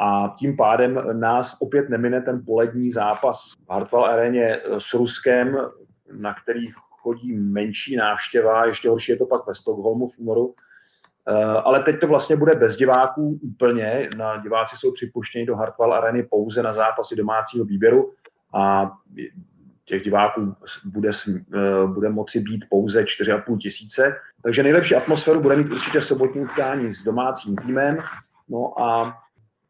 A 0.00 0.34
tím 0.38 0.56
pádem 0.56 1.02
nás 1.12 1.56
opět 1.60 1.88
nemine 1.88 2.22
ten 2.22 2.42
polední 2.46 2.90
zápas 2.90 3.52
v 3.66 3.72
Hartwall 3.72 4.04
aréně 4.04 4.60
s 4.78 4.94
Ruskem, 4.94 5.58
na 6.12 6.34
který 6.34 6.68
chodí 7.02 7.32
menší 7.32 7.96
návštěva, 7.96 8.66
ještě 8.66 8.88
horší 8.88 9.12
je 9.12 9.18
to 9.18 9.26
pak 9.26 9.46
ve 9.46 9.54
Stockholmu 9.54 10.08
v 10.08 10.18
únoru. 10.18 10.54
Eh, 11.28 11.34
ale 11.64 11.82
teď 11.82 12.00
to 12.00 12.06
vlastně 12.06 12.36
bude 12.36 12.54
bez 12.54 12.76
diváků 12.76 13.40
úplně. 13.42 14.08
Na 14.16 14.36
diváci 14.36 14.76
jsou 14.76 14.92
připuštěni 14.92 15.46
do 15.46 15.56
Hartwall 15.56 15.94
areny 15.94 16.22
pouze 16.22 16.62
na 16.62 16.74
zápasy 16.74 17.16
domácího 17.16 17.64
výběru 17.64 18.12
a 18.54 18.92
těch 19.88 20.02
diváků 20.02 20.54
bude, 20.84 21.10
eh, 21.36 21.86
bude 21.86 22.08
moci 22.08 22.40
být 22.40 22.64
pouze 22.70 23.04
4,5 23.04 23.58
tisíce. 23.58 24.16
Takže 24.42 24.62
nejlepší 24.62 24.94
atmosféru 24.94 25.40
bude 25.40 25.56
mít 25.56 25.70
určitě 25.70 26.00
sobotní 26.00 26.40
utkání 26.40 26.92
s 26.92 27.04
domácím 27.04 27.56
týmem. 27.56 27.98
No 28.48 28.80
a 28.80 29.18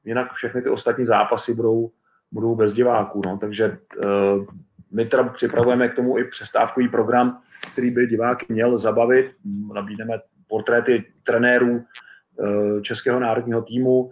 jinak 0.04 0.32
všechny 0.32 0.62
ty 0.62 0.68
ostatní 0.68 1.06
zápasy 1.06 1.54
budou, 1.54 1.90
budou 2.32 2.54
bez 2.54 2.74
diváků. 2.74 3.22
No. 3.24 3.38
Takže 3.38 3.78
uh, 3.96 4.44
my 4.92 5.04
teda 5.04 5.24
připravujeme 5.24 5.88
k 5.88 5.96
tomu 5.96 6.18
i 6.18 6.24
přestávkový 6.24 6.88
program, 6.88 7.40
který 7.72 7.90
by 7.90 8.06
diváky 8.06 8.46
měl 8.48 8.78
zabavit. 8.78 9.32
Nabídneme 9.74 10.18
portréty 10.48 11.04
trenérů 11.24 11.76
uh, 11.76 12.82
Českého 12.82 13.20
národního 13.20 13.62
týmu, 13.62 14.10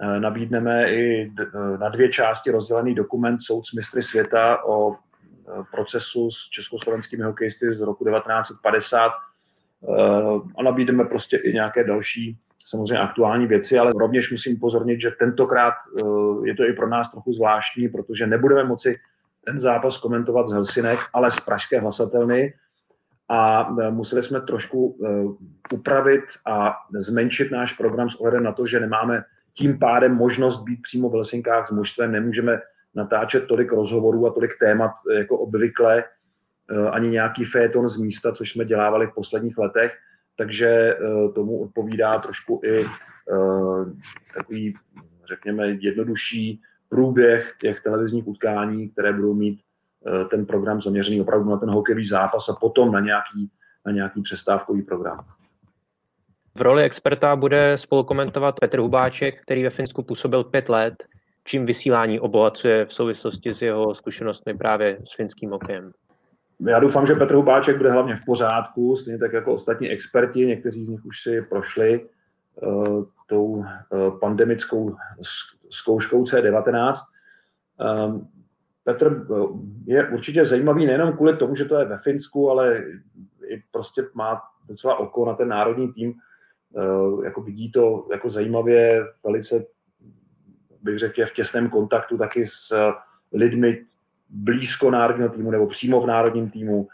nabídneme 0.00 0.92
i 0.92 1.32
eh, 1.40 1.78
na 1.78 1.88
dvě 1.88 2.08
části 2.08 2.50
rozdělený 2.50 2.94
dokument 2.94 3.38
Soud 3.42 3.64
mistry 3.76 4.02
světa 4.02 4.64
o 4.64 4.92
eh, 4.92 4.96
procesu 5.70 6.30
s 6.30 6.50
československými 6.50 7.24
hokejisty 7.24 7.74
z 7.74 7.80
roku 7.80 8.04
1950 8.04 9.12
a 10.58 10.62
nabídneme 10.62 11.04
prostě 11.04 11.36
i 11.36 11.52
nějaké 11.52 11.84
další 11.84 12.38
samozřejmě 12.66 12.98
aktuální 12.98 13.46
věci, 13.46 13.78
ale 13.78 13.92
rovněž 14.00 14.30
musím 14.30 14.56
upozornit, 14.56 15.00
že 15.00 15.10
tentokrát 15.10 15.74
je 16.44 16.54
to 16.54 16.64
i 16.64 16.72
pro 16.72 16.88
nás 16.88 17.10
trochu 17.10 17.32
zvláštní, 17.32 17.88
protože 17.88 18.26
nebudeme 18.26 18.64
moci 18.64 18.96
ten 19.44 19.60
zápas 19.60 19.98
komentovat 19.98 20.48
z 20.48 20.52
Helsinek, 20.52 20.98
ale 21.12 21.30
z 21.30 21.40
Pražské 21.40 21.80
hlasatelny. 21.80 22.54
A 23.28 23.70
museli 23.90 24.22
jsme 24.22 24.40
trošku 24.40 24.98
upravit 25.72 26.24
a 26.46 26.76
zmenšit 26.98 27.50
náš 27.50 27.72
program 27.72 28.10
s 28.10 28.14
ohledem 28.14 28.42
na 28.42 28.52
to, 28.52 28.66
že 28.66 28.80
nemáme 28.80 29.24
tím 29.58 29.78
pádem 29.78 30.14
možnost 30.14 30.62
být 30.62 30.82
přímo 30.82 31.08
v 31.08 31.12
Helsinkách 31.12 31.68
s 31.68 31.70
mužstvem, 31.70 32.12
nemůžeme 32.12 32.60
natáčet 32.94 33.46
tolik 33.46 33.72
rozhovorů 33.72 34.26
a 34.26 34.32
tolik 34.32 34.50
témat 34.60 34.90
jako 35.16 35.38
obvykle, 35.38 36.04
eh, 36.70 36.90
ani 36.90 37.08
nějaký 37.08 37.44
féton 37.44 37.88
z 37.88 37.96
místa, 37.96 38.32
což 38.32 38.52
jsme 38.52 38.64
dělávali 38.64 39.06
v 39.06 39.14
posledních 39.14 39.58
letech, 39.58 39.92
takže 40.36 40.66
eh, 40.66 40.98
tomu 41.34 41.62
odpovídá 41.62 42.18
trošku 42.18 42.60
i 42.64 42.84
eh, 42.84 42.88
takový, 44.34 44.74
řekněme, 45.28 45.68
jednodušší 45.68 46.60
průběh 46.88 47.54
těch 47.60 47.82
televizních 47.82 48.28
utkání, 48.28 48.88
které 48.88 49.12
budou 49.12 49.34
mít 49.34 49.60
ten 50.30 50.46
program 50.46 50.82
zaměřený 50.82 51.20
opravdu 51.20 51.50
na 51.50 51.56
ten 51.56 51.70
hokejový 51.70 52.06
zápas 52.06 52.48
a 52.48 52.52
potom 52.60 52.92
na 52.92 53.00
nějaký, 53.00 53.50
na 53.86 53.92
nějaký 53.92 54.22
přestávkový 54.22 54.82
program. 54.82 55.24
V 56.56 56.60
roli 56.60 56.82
experta 56.84 57.36
bude 57.36 57.78
spolukomentovat 57.78 58.60
Petr 58.60 58.78
Hubáček, 58.78 59.42
který 59.42 59.64
ve 59.64 59.70
Finsku 59.70 60.02
působil 60.02 60.44
pět 60.44 60.68
let, 60.68 61.04
čím 61.44 61.66
vysílání 61.66 62.20
obohacuje 62.20 62.86
v 62.86 62.92
souvislosti 62.92 63.54
s 63.54 63.62
jeho 63.62 63.94
zkušenostmi 63.94 64.54
právě 64.54 64.98
s 65.04 65.14
finským 65.16 65.50
hokejem. 65.50 65.92
Já 66.60 66.80
doufám, 66.80 67.06
že 67.06 67.14
Petr 67.14 67.34
Hubáček 67.34 67.76
bude 67.76 67.92
hlavně 67.92 68.16
v 68.16 68.24
pořádku, 68.26 68.96
stejně 68.96 69.18
tak 69.18 69.32
jako 69.32 69.54
ostatní 69.54 69.90
experti, 69.90 70.46
někteří 70.46 70.84
z 70.84 70.88
nich 70.88 71.04
už 71.04 71.22
si 71.22 71.42
prošli 71.42 72.08
uh, 72.62 73.04
tou 73.26 73.44
uh, 73.44 73.64
pandemickou 74.20 74.96
zkouškou 75.70 76.24
C19. 76.24 76.94
Um, 77.78 77.86
ehm, 77.86 78.28
Petr 78.84 79.26
eh, 79.30 79.34
je 79.86 80.08
určitě 80.08 80.44
zajímavý 80.44 80.86
nejenom 80.86 81.12
kvůli 81.12 81.36
tomu, 81.36 81.54
že 81.54 81.64
to 81.64 81.78
je 81.78 81.84
ve 81.84 81.96
Finsku, 81.96 82.50
ale 82.50 82.84
i 83.48 83.62
prostě 83.70 84.04
má 84.14 84.42
docela 84.68 84.96
oko 84.96 85.26
na 85.26 85.34
ten 85.34 85.48
národní 85.48 85.92
tým. 85.92 86.14
Uh, 86.70 87.24
jako 87.24 87.42
vidí 87.42 87.72
to 87.72 88.08
jako 88.12 88.30
zajímavě, 88.30 89.04
velice 89.24 89.64
bych 90.82 90.98
řekl, 90.98 91.20
je 91.20 91.26
v 91.26 91.32
těsném 91.32 91.70
kontaktu 91.70 92.18
taky 92.18 92.46
s 92.46 92.92
lidmi 93.32 93.84
blízko 94.28 94.90
národního 94.90 95.28
týmu 95.28 95.50
nebo 95.50 95.66
přímo 95.66 96.00
v 96.00 96.06
národním 96.06 96.50
týmu. 96.50 96.88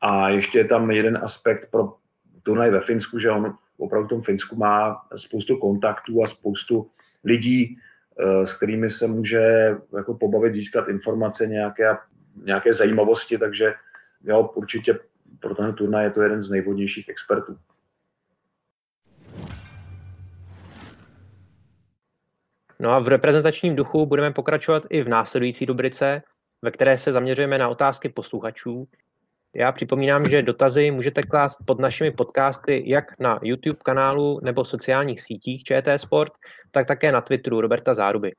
A 0.00 0.28
ještě 0.28 0.58
je 0.58 0.64
tam 0.64 0.90
jeden 0.90 1.18
aspekt 1.22 1.70
pro 1.70 1.94
turnaj 2.42 2.70
ve 2.70 2.80
Finsku, 2.80 3.18
že 3.18 3.30
on 3.30 3.54
opravdu 3.78 4.06
v 4.06 4.08
tom 4.08 4.22
Finsku 4.22 4.56
má 4.56 5.02
spoustu 5.16 5.56
kontaktů 5.56 6.22
a 6.22 6.28
spoustu 6.28 6.90
lidí, 7.24 7.78
eh, 8.18 8.46
s 8.46 8.54
kterými 8.54 8.90
se 8.90 9.06
může 9.06 9.76
jako 9.96 10.14
pobavit, 10.14 10.54
získat 10.54 10.88
informace, 10.88 11.46
nějaké, 11.46 11.96
nějaké 12.44 12.72
zajímavosti, 12.72 13.38
takže 13.38 13.74
jo, 14.24 14.50
určitě 14.54 14.98
pro 15.40 15.54
ten 15.54 15.74
turnaj 15.74 16.04
je 16.04 16.10
to 16.10 16.22
jeden 16.22 16.42
z 16.42 16.50
nejvhodnějších 16.50 17.08
expertů. 17.08 17.58
No 22.82 22.90
a 22.90 22.98
v 22.98 23.08
reprezentačním 23.08 23.76
duchu 23.76 24.06
budeme 24.06 24.30
pokračovat 24.30 24.82
i 24.90 25.02
v 25.02 25.08
následující 25.08 25.64
rubrice, 25.64 26.22
ve 26.62 26.70
které 26.70 26.98
se 26.98 27.12
zaměřujeme 27.12 27.58
na 27.58 27.68
otázky 27.68 28.08
posluchačů. 28.08 28.88
Já 29.54 29.72
připomínám, 29.72 30.28
že 30.28 30.42
dotazy 30.42 30.90
můžete 30.90 31.22
klást 31.22 31.58
pod 31.66 31.80
našimi 31.80 32.10
podcasty 32.10 32.82
jak 32.86 33.20
na 33.20 33.40
YouTube 33.42 33.78
kanálu 33.84 34.40
nebo 34.42 34.64
sociálních 34.64 35.20
sítích 35.20 35.62
ČT 35.62 35.98
Sport, 35.98 36.32
tak 36.70 36.86
také 36.86 37.12
na 37.12 37.20
Twitteru 37.20 37.60
Roberta 37.60 37.94
Záruby. 37.94 38.32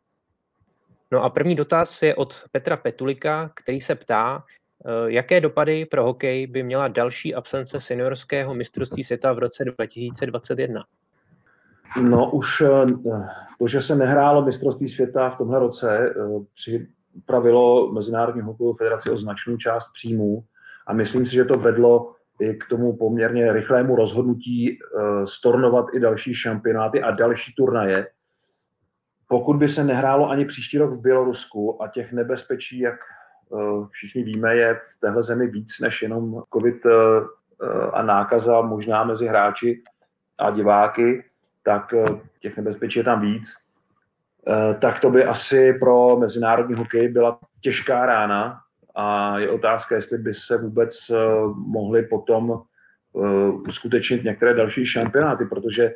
No 1.11 1.23
a 1.23 1.29
první 1.29 1.55
dotaz 1.55 2.01
je 2.01 2.15
od 2.15 2.43
Petra 2.51 2.77
Petulika, 2.77 3.51
který 3.55 3.81
se 3.81 3.95
ptá, 3.95 4.43
eh, 4.85 5.11
jaké 5.11 5.41
dopady 5.41 5.85
pro 5.85 6.03
hokej 6.03 6.47
by 6.47 6.63
měla 6.63 6.87
další 6.87 7.35
absence 7.35 7.79
seniorského 7.79 8.53
mistrovství 8.53 9.03
světa 9.03 9.33
v 9.33 9.39
roce 9.39 9.65
2021. 9.65 10.83
No 12.01 12.31
už 12.31 12.61
eh, 12.61 12.85
to, 13.59 13.67
že 13.67 13.81
se 13.81 13.95
nehrálo 13.95 14.45
mistrovství 14.45 14.87
světa 14.87 15.29
v 15.29 15.37
tomhle 15.37 15.59
roce, 15.59 16.09
eh, 16.09 16.13
připravilo 16.53 17.91
Mezinárodní 17.91 18.41
hokejovou 18.41 18.73
federaci 18.73 19.09
o 19.09 19.17
značnou 19.17 19.57
část 19.57 19.91
příjmů 19.93 20.43
a 20.87 20.93
myslím 20.93 21.25
si, 21.25 21.31
že 21.31 21.45
to 21.45 21.59
vedlo 21.59 22.15
i 22.41 22.53
k 22.53 22.63
tomu 22.69 22.97
poměrně 22.97 23.53
rychlému 23.53 23.95
rozhodnutí 23.95 24.79
eh, 24.79 25.27
stornovat 25.27 25.85
i 25.93 25.99
další 25.99 26.33
šampionáty 26.33 27.01
a 27.01 27.11
další 27.11 27.53
turnaje. 27.53 28.07
Pokud 29.27 29.57
by 29.57 29.69
se 29.69 29.83
nehrálo 29.83 30.29
ani 30.29 30.45
příští 30.45 30.77
rok 30.77 30.91
v 30.91 31.01
Bělorusku 31.01 31.83
a 31.83 31.87
těch 31.87 32.13
nebezpečí, 32.13 32.79
jak 32.79 32.95
všichni 33.89 34.23
víme, 34.23 34.55
je 34.55 34.73
v 34.75 34.99
téhle 34.99 35.23
zemi 35.23 35.47
víc 35.47 35.79
než 35.79 36.01
jenom 36.01 36.43
covid 36.53 36.85
a 37.93 38.01
nákaza 38.01 38.61
možná 38.61 39.03
mezi 39.03 39.27
hráči 39.27 39.83
a 40.37 40.51
diváky, 40.51 41.23
tak 41.63 41.93
eh, 41.93 42.19
těch 42.39 42.57
nebezpečí 42.57 42.99
je 42.99 43.03
tam 43.03 43.19
víc, 43.19 43.53
eh, 44.47 44.73
tak 44.73 44.99
to 44.99 45.09
by 45.09 45.25
asi 45.25 45.73
pro 45.73 46.17
mezinárodní 46.17 46.75
hokej 46.75 47.07
byla 47.07 47.39
těžká 47.61 48.05
rána 48.05 48.59
a 48.95 49.39
je 49.39 49.49
otázka, 49.49 49.95
jestli 49.95 50.17
by 50.17 50.33
se 50.33 50.57
vůbec 50.57 51.09
eh, 51.09 51.15
mohly 51.55 52.03
potom 52.03 52.61
uskutečnit 53.67 54.23
některé 54.23 54.53
další 54.53 54.85
šampionáty, 54.85 55.45
protože 55.45 55.93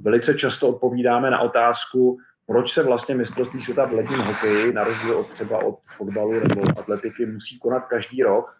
velice 0.00 0.34
často 0.34 0.68
odpovídáme 0.68 1.30
na 1.30 1.40
otázku, 1.40 2.18
proč 2.46 2.72
se 2.72 2.82
vlastně 2.82 3.14
mistrovství 3.14 3.62
světa 3.62 3.84
v 3.84 3.92
ledním 3.92 4.18
hokeji, 4.18 4.72
na 4.72 4.84
rozdíl 4.84 5.18
od 5.18 5.30
třeba 5.30 5.64
od 5.64 5.78
fotbalu 5.96 6.32
nebo 6.32 6.62
atletiky, 6.78 7.26
musí 7.26 7.58
konat 7.58 7.86
každý 7.86 8.22
rok, 8.22 8.56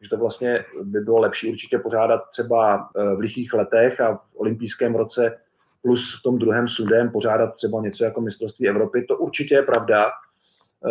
že 0.00 0.08
to 0.08 0.16
vlastně 0.16 0.64
by 0.82 1.00
bylo 1.00 1.20
lepší 1.20 1.50
určitě 1.50 1.78
pořádat 1.78 2.20
třeba 2.30 2.90
v 2.94 3.18
lichých 3.18 3.52
letech 3.52 4.00
a 4.00 4.14
v 4.14 4.36
olympijském 4.36 4.94
roce 4.94 5.38
plus 5.82 6.20
v 6.20 6.22
tom 6.22 6.38
druhém 6.38 6.68
sudem 6.68 7.10
pořádat 7.10 7.54
třeba 7.54 7.80
něco 7.80 8.04
jako 8.04 8.20
mistrovství 8.20 8.68
Evropy. 8.68 9.04
To 9.08 9.16
určitě 9.16 9.54
je 9.54 9.62
pravda, 9.62 10.06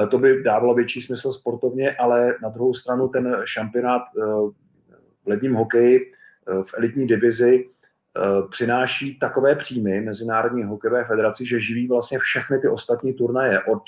eh, 0.03 0.07
to 0.07 0.17
by 0.17 0.43
dávalo 0.43 0.75
větší 0.75 1.01
smysl 1.01 1.31
sportovně, 1.31 1.95
ale 1.95 2.35
na 2.43 2.49
druhou 2.49 2.73
stranu 2.73 3.07
ten 3.07 3.37
šampionát 3.45 4.01
eh, 4.01 4.21
v 5.23 5.27
ledním 5.27 5.53
hokeji 5.53 5.99
eh, 6.01 6.63
v 6.63 6.73
elitní 6.77 7.07
divizi 7.07 7.69
přináší 8.51 9.19
takové 9.19 9.55
příjmy 9.55 10.01
Mezinárodní 10.01 10.63
hokejové 10.63 11.03
federaci, 11.03 11.45
že 11.45 11.59
živí 11.59 11.87
vlastně 11.87 12.19
všechny 12.19 12.59
ty 12.59 12.67
ostatní 12.67 13.13
turnaje 13.13 13.63
od 13.63 13.83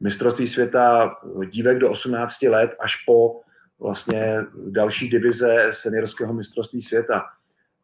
mistrovství 0.00 0.48
světa 0.48 1.16
dívek 1.50 1.78
do 1.78 1.90
18 1.90 2.42
let 2.42 2.70
až 2.80 2.96
po 3.06 3.40
vlastně 3.80 4.44
další 4.68 5.10
divize 5.10 5.68
seniorského 5.70 6.32
mistrovství 6.32 6.82
světa. 6.82 7.24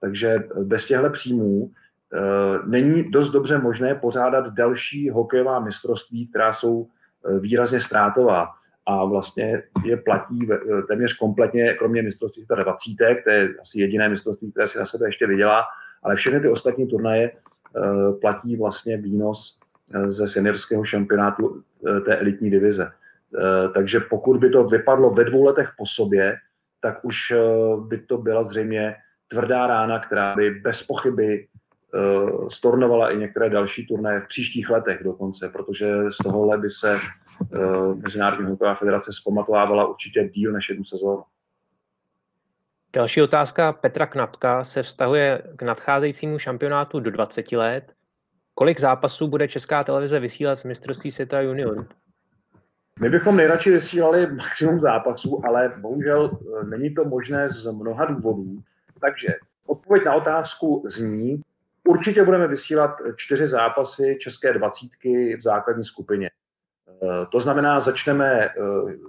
Takže 0.01 0.45
bez 0.63 0.87
těchto 0.87 1.11
příjmů 1.11 1.71
není 2.67 3.11
dost 3.11 3.31
dobře 3.31 3.59
možné 3.59 3.95
pořádat 3.95 4.55
další 4.55 5.11
hokejová 5.11 5.61
mistrovství, 5.61 6.29
která 6.29 6.53
jsou 6.53 6.87
eh, 6.87 7.39
výrazně 7.39 7.81
ztrátová 7.81 8.49
a 8.87 9.05
vlastně 9.05 9.63
je 9.85 9.97
platí 9.97 10.49
eh, 10.53 10.83
téměř 10.83 11.17
kompletně, 11.17 11.75
kromě 11.75 12.03
mistrovství 12.03 12.47
20, 12.49 13.25
to 13.25 13.31
je 13.31 13.55
asi 13.61 13.81
jediné 13.81 14.09
mistrovství, 14.09 14.51
které 14.51 14.69
si 14.69 14.79
na 14.79 14.87
sebe 14.87 15.09
ještě 15.09 15.27
vydělá, 15.27 15.65
ale 16.03 16.17
všechny 16.17 16.41
ty 16.41 16.49
ostatní 16.49 16.87
turnaje 16.87 17.33
platí 18.21 18.57
vlastně 18.57 18.97
výnos 18.97 19.59
ze 20.09 20.29
seniorského 20.29 20.85
šampionátu 20.85 21.63
té 22.05 22.17
elitní 22.17 22.51
divize. 22.51 22.93
Takže 23.75 24.01
pokud 24.01 24.37
by 24.41 24.51
to 24.51 24.65
vypadlo 24.65 25.11
ve 25.11 25.25
dvou 25.25 25.45
letech 25.45 25.71
po 25.79 25.87
sobě, 25.87 26.37
tak 26.81 27.05
už 27.05 27.33
by 27.89 27.99
to 27.99 28.19
byla 28.19 28.45
zřejmě 28.45 28.95
tvrdá 29.29 29.67
rána, 29.67 29.99
která 29.99 30.35
by 30.35 30.51
bez 30.51 30.83
pochyby 30.83 31.47
stornovala 32.49 33.11
i 33.11 33.17
některé 33.17 33.51
další 33.51 33.87
turnaje 33.87 34.21
v 34.21 34.29
příštích 34.29 34.71
letech 34.71 35.05
dokonce, 35.05 35.49
protože 35.49 35.95
z 36.11 36.17
tohohle 36.17 36.59
by 36.59 36.71
se 36.71 36.95
uh, 36.95 37.97
Mezinárodní 38.03 38.51
hokejová 38.51 38.75
federace 38.75 39.13
zpamatovávala 39.13 39.87
určitě 39.87 40.29
díl 40.29 40.53
než 40.53 40.69
jednu 40.69 40.85
sezónu. 40.85 41.23
Další 42.93 43.23
otázka 43.23 43.73
Petra 43.73 44.07
Knapka 44.07 44.65
se 44.65 44.83
vztahuje 44.83 45.43
k 45.57 45.63
nadcházejícímu 45.63 46.39
šampionátu 46.39 47.01
do 47.01 47.11
20 47.11 47.53
let. 47.53 47.93
Kolik 48.55 48.81
zápasů 48.81 49.29
bude 49.29 49.49
Česká 49.49 49.85
televize 49.85 50.21
vysílat 50.21 50.59
z 50.59 50.65
mistrovství 50.65 51.11
světa 51.11 51.41
juniorů? 51.41 51.87
My 53.01 53.11
bychom 53.11 53.37
nejradši 53.37 53.71
vysílali 53.71 54.27
maximum 54.27 54.81
zápasů, 54.81 55.43
ale 55.47 55.73
bohužel 55.81 56.31
eh, 56.33 56.67
není 56.67 56.95
to 56.95 57.05
možné 57.05 57.49
z 57.49 57.73
mnoha 57.73 58.05
důvodů. 58.05 58.59
Takže 59.01 59.29
odpověď 59.67 60.05
na 60.05 60.15
otázku 60.15 60.85
zní, 60.87 61.43
Určitě 61.89 62.25
budeme 62.25 62.49
vysílat 62.49 62.91
čtyři 63.17 63.47
zápasy 63.47 64.19
české 64.21 64.53
dvacítky 64.53 65.37
v 65.37 65.43
základní 65.43 65.85
skupině. 65.85 66.31
Eh, 66.89 67.27
to 67.33 67.41
znamená, 67.41 67.81
začneme 67.81 68.45
eh, 68.45 68.51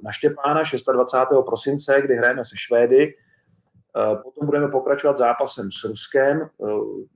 na 0.03 0.11
Štěpána 0.11 0.61
26. 0.93 1.45
prosince, 1.45 2.01
kdy 2.01 2.15
hrajeme 2.15 2.45
se 2.45 2.55
Švédy. 2.57 3.13
Potom 4.23 4.45
budeme 4.45 4.67
pokračovat 4.67 5.17
zápasem 5.17 5.71
s 5.71 5.83
Ruskem, 5.83 6.49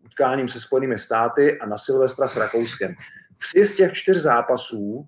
utkáním 0.06 0.50
se 0.50 0.60
Spojenými 0.60 1.00
státy 1.00 1.60
a 1.60 1.66
na 1.66 1.78
Silvestra 1.78 2.28
s 2.28 2.38
Rakouskem. 2.38 2.96
Tři 3.38 3.66
z 3.66 3.76
těch 3.76 3.94
čtyř 3.94 4.18
zápasů 4.18 5.08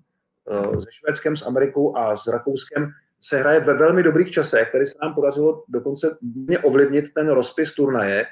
se 0.80 0.86
Švédskem, 0.90 1.36
s 1.36 1.46
Amerikou 1.46 1.96
a 1.96 2.16
s 2.16 2.26
Rakouskem 2.26 2.90
se 3.20 3.38
hraje 3.38 3.60
ve 3.60 3.74
velmi 3.74 4.02
dobrých 4.02 4.30
časech, 4.30 4.68
který 4.68 4.86
se 4.86 4.98
nám 5.02 5.14
podařilo 5.14 5.64
dokonce 5.68 6.18
ovlivnit 6.62 7.14
ten 7.14 7.28
rozpis 7.28 7.74
turnaje. 7.74 8.26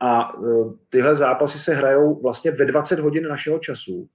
A 0.00 0.32
tyhle 0.90 1.16
zápasy 1.16 1.58
se 1.58 1.74
hrajou 1.74 2.20
vlastně 2.22 2.50
ve 2.50 2.64
20 2.64 2.98
hodin 2.98 3.28
našeho 3.28 3.58
času, 3.58 4.08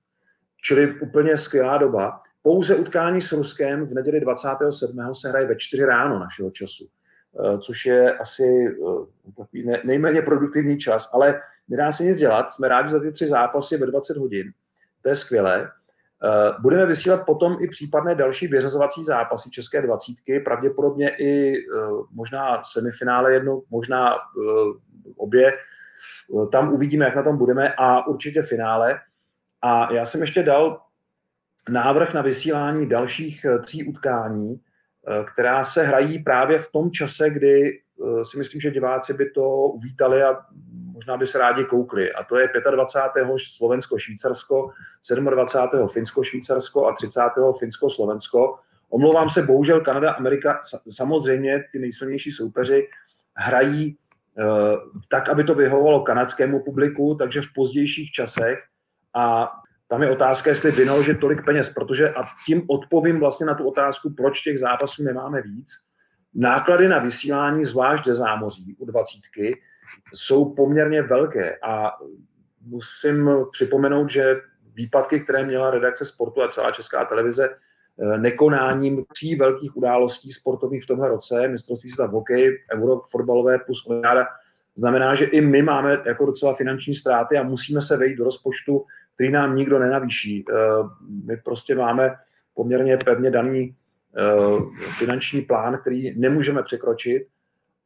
čili 0.62 1.00
úplně 1.02 1.38
skvělá 1.38 1.78
doba. 1.78 2.22
Pouze 2.42 2.76
utkání 2.76 3.22
s 3.22 3.32
Ruskem 3.32 3.86
v 3.88 3.94
neděli 3.94 4.20
27. 4.20 5.16
se 5.16 5.30
hraje 5.30 5.46
ve 5.46 5.56
4 5.56 5.86
ráno 5.86 6.20
našeho 6.20 6.52
času, 6.52 6.88
eh, 6.88 7.58
což 7.58 7.86
je 7.86 8.18
asi 8.18 8.68
eh, 8.68 9.32
takový 9.38 9.72
nejméně 9.84 10.22
produktivní 10.22 10.78
čas, 10.78 11.10
ale 11.14 11.42
nedá 11.68 11.92
se 11.92 12.04
nic 12.04 12.18
dělat. 12.18 12.52
Jsme 12.52 12.68
rádi 12.68 12.90
za 12.90 13.00
ty 13.00 13.12
tři 13.12 13.28
zápasy 13.28 13.78
ve 13.78 13.86
20 13.86 14.18
hodin. 14.18 14.52
To 15.02 15.10
je 15.10 15.16
skvělé. 15.16 15.72
Budeme 16.62 16.86
vysílat 16.86 17.26
potom 17.26 17.58
i 17.60 17.68
případné 17.68 18.16
další 18.16 18.48
vyřazovací 18.48 19.04
zápasy 19.04 19.50
České 19.50 19.82
dvacítky, 19.82 20.40
pravděpodobně 20.40 21.10
i 21.10 21.56
možná 22.12 22.64
semifinále 22.64 23.34
jedno, 23.34 23.62
možná 23.70 24.16
obě. 25.18 25.54
Tam 26.52 26.74
uvidíme, 26.74 27.06
jak 27.06 27.16
na 27.16 27.24
tom 27.24 27.38
budeme 27.38 27.74
a 27.78 28.08
určitě 28.08 28.44
finále. 28.44 29.00
A 29.62 29.94
já 29.94 30.06
jsem 30.06 30.22
ještě 30.22 30.44
dal 30.44 30.82
návrh 31.70 32.14
na 32.14 32.22
vysílání 32.22 32.90
dalších 32.90 33.46
eh, 33.46 33.60
tří 33.60 33.84
utkání, 33.84 34.56
eh, 35.08 35.26
která 35.34 35.64
se 35.64 35.84
hrají 35.84 36.24
právě 36.24 36.60
v 36.60 36.72
tom 36.72 36.92
čase, 36.92 37.30
kdy 37.30 37.70
eh, 37.72 38.26
si 38.26 38.38
myslím, 38.38 38.62
že 38.62 38.72
diváci 38.72 39.14
by 39.14 39.30
to 39.30 39.50
uvítali 39.50 40.24
a 40.24 40.38
možná 40.92 41.18
by 41.18 41.28
se 41.28 41.38
rádi 41.38 41.66
koukli. 41.66 42.14
A 42.14 42.24
to 42.24 42.38
je 42.38 42.50
25. 42.72 43.28
Slovensko-Švýcarsko, 43.58 44.72
27. 45.30 45.88
Finsko-Švýcarsko 45.88 46.88
a 46.88 46.94
30. 46.94 47.22
Finsko-Slovensko. 47.60 48.56
Omlouvám 48.90 49.30
se, 49.30 49.42
bohužel 49.42 49.82
Kanada, 49.82 50.12
Amerika, 50.12 50.62
samozřejmě 50.90 51.64
ty 51.72 51.80
nejsilnější 51.80 52.32
soupeři 52.32 52.88
hrají 53.36 53.98
tak, 55.10 55.30
aby 55.30 55.44
to 55.44 55.56
vyhovovalo 55.56 56.02
kanadskému 56.02 56.64
publiku, 56.64 57.16
takže 57.16 57.42
v 57.42 57.54
pozdějších 57.56 58.12
časech 58.12 58.60
a 59.16 59.52
tam 59.88 60.04
je 60.04 60.12
otázka, 60.12 60.50
jestli 60.50 60.72
vynaložit 60.72 61.20
tolik 61.20 61.46
peněz, 61.46 61.70
protože 61.70 62.14
a 62.14 62.24
tím 62.46 62.64
odpovím 62.68 63.20
vlastně 63.20 63.46
na 63.46 63.54
tu 63.54 63.68
otázku, 63.68 64.14
proč 64.18 64.42
těch 64.42 64.60
zápasů 64.60 65.04
nemáme 65.04 65.42
víc. 65.42 65.72
Náklady 66.36 66.88
na 66.88 67.00
vysílání, 67.00 67.66
zvlášť 67.66 68.06
ze 68.06 68.16
zámoří 68.16 68.76
u 68.80 68.86
dvacítky, 68.86 69.62
jsou 70.14 70.54
poměrně 70.54 71.02
velké 71.02 71.58
a 71.64 71.92
musím 72.62 73.30
připomenout, 73.52 74.10
že 74.10 74.42
výpadky, 74.74 75.20
které 75.20 75.46
měla 75.46 75.72
redakce 75.72 76.06
sportu 76.06 76.44
a 76.44 76.48
celá 76.48 76.72
česká 76.72 77.06
televize, 77.06 77.50
eh, 77.50 77.69
nekonáním 78.18 79.06
tří 79.14 79.36
velkých 79.36 79.78
událostí 79.78 80.32
sportovních 80.32 80.84
v 80.84 80.88
tomhle 80.88 81.10
roce, 81.10 81.48
mistrovství 81.48 81.90
světa 81.90 82.08
v 82.08 82.14
hokeji, 82.14 82.58
euro 82.74 83.02
fotbalové 83.10 83.58
plus 83.58 83.86
olympiáda, 83.86 84.28
znamená, 84.76 85.16
že 85.16 85.26
i 85.26 85.42
my 85.42 85.62
máme 85.62 86.02
jako 86.06 86.26
docela 86.26 86.54
finanční 86.54 86.96
ztráty 86.96 87.38
a 87.38 87.44
musíme 87.44 87.82
se 87.82 87.98
vejít 87.98 88.18
do 88.18 88.24
rozpočtu 88.24 88.86
který 89.20 89.32
nám 89.32 89.56
nikdo 89.56 89.80
nenavýší. 89.80 90.46
Eh, 90.50 90.54
my 91.26 91.38
prostě 91.38 91.76
máme 91.76 92.16
poměrně 92.54 92.98
pevně 92.98 93.32
daný 93.32 93.76
eh, 94.18 94.92
finanční 94.98 95.42
plán, 95.42 95.78
který 95.78 96.20
nemůžeme 96.20 96.64
překročit 96.64 97.28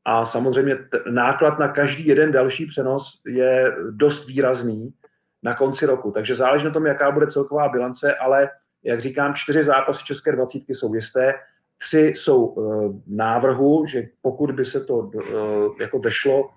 a 0.06 0.26
samozřejmě 0.26 0.78
náklad 1.12 1.60
na 1.60 1.67
každý 1.67 2.08
jeden 2.08 2.32
další 2.32 2.65
přenos 2.65 3.21
je 3.28 3.76
dost 3.89 4.28
výrazný 4.28 4.93
na 5.43 5.56
konci 5.56 5.86
roku. 5.86 6.12
Takže 6.12 6.36
záleží 6.36 6.65
na 6.65 6.71
tom, 6.71 6.86
jaká 6.86 7.12
bude 7.12 7.28
celková 7.28 7.69
bilance, 7.69 8.15
ale 8.15 8.49
jak 8.83 9.01
říkám, 9.01 9.33
čtyři 9.35 9.63
zápasy 9.63 10.03
České 10.03 10.31
dvacítky 10.31 10.75
jsou 10.75 10.93
jisté, 10.93 11.33
tři 11.77 12.13
jsou 12.17 12.55
eh, 12.57 12.99
návrhu, 13.07 13.85
že 13.85 14.03
pokud 14.21 14.51
by 14.51 14.65
se 14.65 14.83
to 14.85 15.11
jako 15.79 15.99
vešlo 15.99 16.49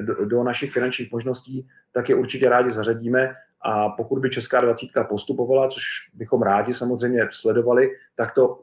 do, 0.00 0.24
do 0.24 0.42
našich 0.42 0.72
finančních 0.72 1.12
možností, 1.12 1.68
tak 1.92 2.08
je 2.08 2.14
určitě 2.14 2.48
rádi 2.48 2.70
zařadíme. 2.70 3.34
A 3.60 3.88
pokud 3.88 4.18
by 4.18 4.30
Česká 4.30 4.60
dvacítka 4.60 5.04
postupovala, 5.04 5.68
což 5.68 5.84
bychom 6.14 6.42
rádi 6.42 6.74
samozřejmě 6.74 7.28
sledovali, 7.32 7.90
tak 8.16 8.34
to 8.34 8.62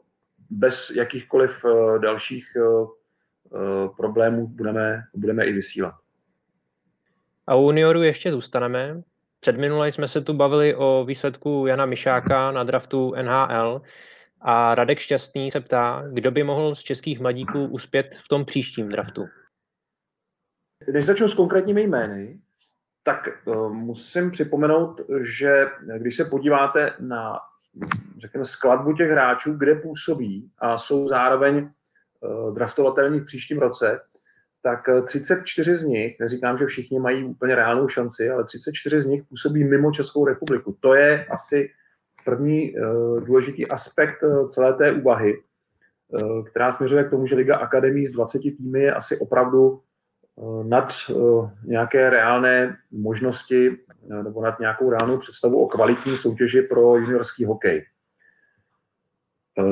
bez 0.50 0.90
jakýchkoliv 0.90 1.64
eh, 1.64 1.98
dalších 1.98 2.46
eh, 2.56 2.86
eh, 3.54 3.88
problémů 3.96 4.46
budeme, 4.46 5.02
budeme 5.14 5.46
i 5.46 5.52
vysílat. 5.52 5.94
A 7.46 7.54
u 7.54 7.62
junioru 7.62 8.02
ještě 8.02 8.32
zůstaneme. 8.32 9.02
Před 9.40 9.56
minulé 9.56 9.92
jsme 9.92 10.08
se 10.08 10.20
tu 10.20 10.34
bavili 10.34 10.74
o 10.74 11.04
výsledku 11.04 11.66
Jana 11.66 11.86
Mišáka 11.86 12.50
na 12.50 12.64
draftu 12.64 13.14
NHL 13.22 13.82
a 14.40 14.74
Radek 14.74 14.98
Šťastný 14.98 15.50
se 15.50 15.60
ptá, 15.60 16.04
kdo 16.12 16.30
by 16.30 16.42
mohl 16.42 16.74
z 16.74 16.82
českých 16.82 17.20
mladíků 17.20 17.66
uspět 17.66 18.16
v 18.24 18.28
tom 18.28 18.44
příštím 18.44 18.88
draftu. 18.88 19.26
Než 20.92 21.04
začnu 21.04 21.28
s 21.28 21.34
konkrétními 21.34 21.82
jmény, 21.82 22.40
tak 23.02 23.28
uh, 23.44 23.72
musím 23.72 24.30
připomenout, 24.30 25.00
že 25.22 25.66
když 25.98 26.16
se 26.16 26.24
podíváte 26.24 26.94
na 27.00 27.38
řekněme, 28.18 28.44
skladbu 28.44 28.92
těch 28.92 29.10
hráčů, 29.10 29.52
kde 29.52 29.74
působí 29.74 30.50
a 30.58 30.78
jsou 30.78 31.06
zároveň 31.06 31.70
uh, 32.20 32.54
draftovatelní 32.54 33.20
v 33.20 33.24
příštím 33.24 33.58
roce, 33.58 34.00
tak 34.66 34.88
34 35.06 35.76
z 35.76 35.84
nich, 35.84 36.16
neříkám, 36.20 36.58
že 36.58 36.66
všichni 36.66 36.98
mají 36.98 37.24
úplně 37.24 37.54
reálnou 37.54 37.88
šanci, 37.88 38.30
ale 38.30 38.44
34 38.44 39.00
z 39.00 39.06
nich 39.06 39.22
působí 39.24 39.64
mimo 39.64 39.92
Českou 39.92 40.26
republiku. 40.26 40.76
To 40.80 40.94
je 40.94 41.24
asi 41.24 41.70
první 42.24 42.74
uh, 42.74 43.20
důležitý 43.20 43.66
aspekt 43.66 44.22
uh, 44.22 44.48
celé 44.48 44.74
té 44.74 44.92
úvahy, 44.92 45.34
uh, 46.08 46.46
která 46.46 46.72
směřuje 46.72 47.04
k 47.04 47.10
tomu, 47.10 47.26
že 47.26 47.36
Liga 47.36 47.56
Akademí 47.56 48.06
z 48.06 48.10
20 48.10 48.38
týmy 48.38 48.80
je 48.80 48.94
asi 48.94 49.18
opravdu 49.18 49.80
Eh, 50.38 50.64
nad 50.64 50.92
eh, 51.10 51.14
nějaké 51.64 52.10
reálné 52.10 52.76
možnosti 52.90 53.76
eh, 54.10 54.22
nebo 54.22 54.42
nad 54.42 54.60
nějakou 54.60 54.90
reálnou 54.90 55.18
představu 55.18 55.64
o 55.64 55.68
kvalitní 55.68 56.16
soutěži 56.16 56.62
pro 56.62 56.96
juniorský 56.96 57.44
hokej. 57.44 57.84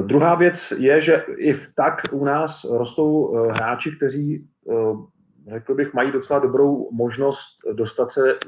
Druhá 0.06 0.34
věc 0.34 0.72
je, 0.78 1.00
že 1.00 1.24
i 1.36 1.52
v 1.52 1.74
tak 1.74 2.02
u 2.12 2.24
nás 2.24 2.64
rostou 2.64 3.34
hráči, 3.34 3.96
kteří, 3.96 4.48
řekl 5.50 5.74
bych, 5.74 5.94
mají 5.94 6.12
docela 6.12 6.38
dobrou 6.38 6.88
možnost 6.92 7.58
dostat 7.72 8.10
se 8.10 8.38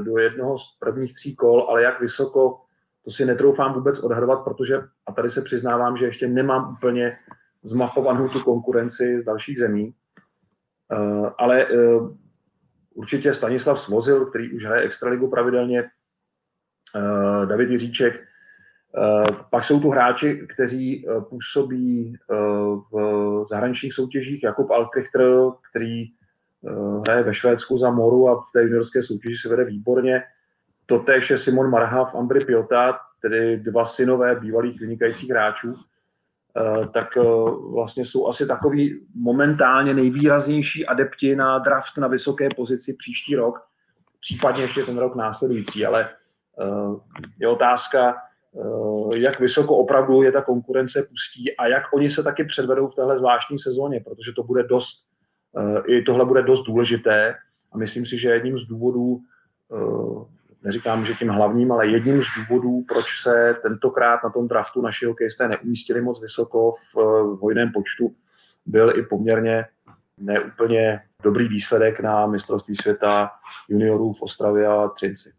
do 0.00 0.18
jednoho 0.18 0.58
z 0.58 0.76
prvních 0.78 1.14
tří 1.14 1.36
kol, 1.36 1.66
ale 1.68 1.82
jak 1.82 2.00
vysoko, 2.00 2.60
to 3.04 3.10
si 3.10 3.24
netroufám 3.24 3.74
vůbec 3.74 3.98
odhadovat, 3.98 4.44
protože, 4.44 4.82
a 5.06 5.12
tady 5.12 5.30
se 5.30 5.42
přiznávám, 5.42 5.96
že 5.96 6.04
ještě 6.04 6.28
nemám 6.28 6.72
úplně 6.72 7.18
zmapovanou 7.62 8.28
tu 8.28 8.40
konkurenci 8.40 9.22
z 9.22 9.24
dalších 9.24 9.58
zemí, 9.58 9.94
Eh, 10.92 11.30
ale 11.38 11.66
eh, 11.66 12.00
určitě 12.94 13.34
Stanislav 13.34 13.80
Smozil, 13.80 14.26
který 14.26 14.52
už 14.52 14.64
hraje 14.64 14.82
extraligu 14.82 15.30
pravidelně, 15.30 15.80
eh, 15.80 17.46
David 17.46 17.70
Jiříček, 17.70 18.20
pak 19.50 19.64
jsou 19.64 19.80
tu 19.80 19.90
hráči, 19.90 20.46
kteří 20.54 21.06
působí 21.28 22.16
v 22.92 23.44
zahraničních 23.50 23.94
soutěžích, 23.94 24.42
Jakub 24.42 24.70
Altrichter, 24.70 25.30
který 25.70 26.04
hraje 27.00 27.22
ve 27.22 27.34
Švédsku 27.34 27.78
za 27.78 27.90
Moru 27.90 28.28
a 28.28 28.34
v 28.34 28.52
té 28.52 28.62
juniorské 28.62 29.02
soutěži 29.02 29.36
se 29.36 29.48
vede 29.48 29.64
výborně. 29.64 30.22
Totéž 30.86 31.30
je 31.30 31.38
Simon 31.38 31.70
Marhav, 31.70 32.14
Ambry 32.14 32.44
Piota, 32.44 32.98
tedy 33.22 33.56
dva 33.56 33.86
synové 33.86 34.34
bývalých 34.34 34.80
vynikajících 34.80 35.30
hráčů. 35.30 35.74
Eh, 36.56 36.88
tak 36.88 37.16
eh, 37.16 37.22
vlastně 37.72 38.04
jsou 38.04 38.28
asi 38.28 38.46
takový 38.46 39.06
momentálně 39.14 39.94
nejvýraznější 39.94 40.86
adepti 40.86 41.36
na 41.36 41.58
draft 41.58 41.96
na 41.98 42.08
vysoké 42.08 42.48
pozici 42.56 42.94
příští 42.94 43.36
rok, 43.36 43.60
případně 44.20 44.62
ještě 44.62 44.82
ten 44.82 44.98
rok 44.98 45.16
následující, 45.16 45.86
ale 45.86 46.08
eh, 46.60 47.20
je 47.38 47.48
otázka, 47.48 48.16
jak 49.14 49.40
vysoko 49.40 49.76
opravdu 49.76 50.22
je 50.22 50.32
ta 50.32 50.42
konkurence 50.42 51.02
pustí 51.02 51.56
a 51.56 51.66
jak 51.66 51.82
oni 51.92 52.10
se 52.10 52.22
taky 52.22 52.44
předvedou 52.44 52.88
v 52.88 52.94
téhle 52.94 53.18
zvláštní 53.18 53.58
sezóně, 53.58 54.00
protože 54.00 54.32
to 54.36 54.42
bude 54.42 54.62
dost, 54.62 55.04
i 55.86 56.02
tohle 56.02 56.24
bude 56.24 56.42
dost 56.42 56.62
důležité 56.62 57.34
a 57.72 57.78
myslím 57.78 58.06
si, 58.06 58.18
že 58.18 58.30
jedním 58.30 58.58
z 58.58 58.66
důvodů 58.66 59.20
neříkám, 60.62 61.06
že 61.06 61.14
tím 61.14 61.28
hlavním, 61.28 61.72
ale 61.72 61.86
jedním 61.86 62.22
z 62.22 62.26
důvodů, 62.38 62.84
proč 62.88 63.06
se 63.22 63.56
tentokrát 63.62 64.24
na 64.24 64.30
tom 64.30 64.48
draftu 64.48 64.82
naši 64.82 65.06
hokejisté 65.06 65.48
neumístili 65.48 66.00
moc 66.00 66.22
vysoko 66.22 66.72
v, 66.72 66.94
v 67.24 67.38
hojném 67.40 67.72
počtu, 67.72 68.14
byl 68.66 68.98
i 68.98 69.02
poměrně 69.02 69.64
neúplně 70.18 71.00
dobrý 71.22 71.48
výsledek 71.48 72.00
na 72.00 72.26
mistrovství 72.26 72.76
světa 72.76 73.30
juniorů 73.68 74.12
v 74.12 74.22
Ostravě 74.22 74.66
a 74.66 74.88
Třinci. 74.88 75.32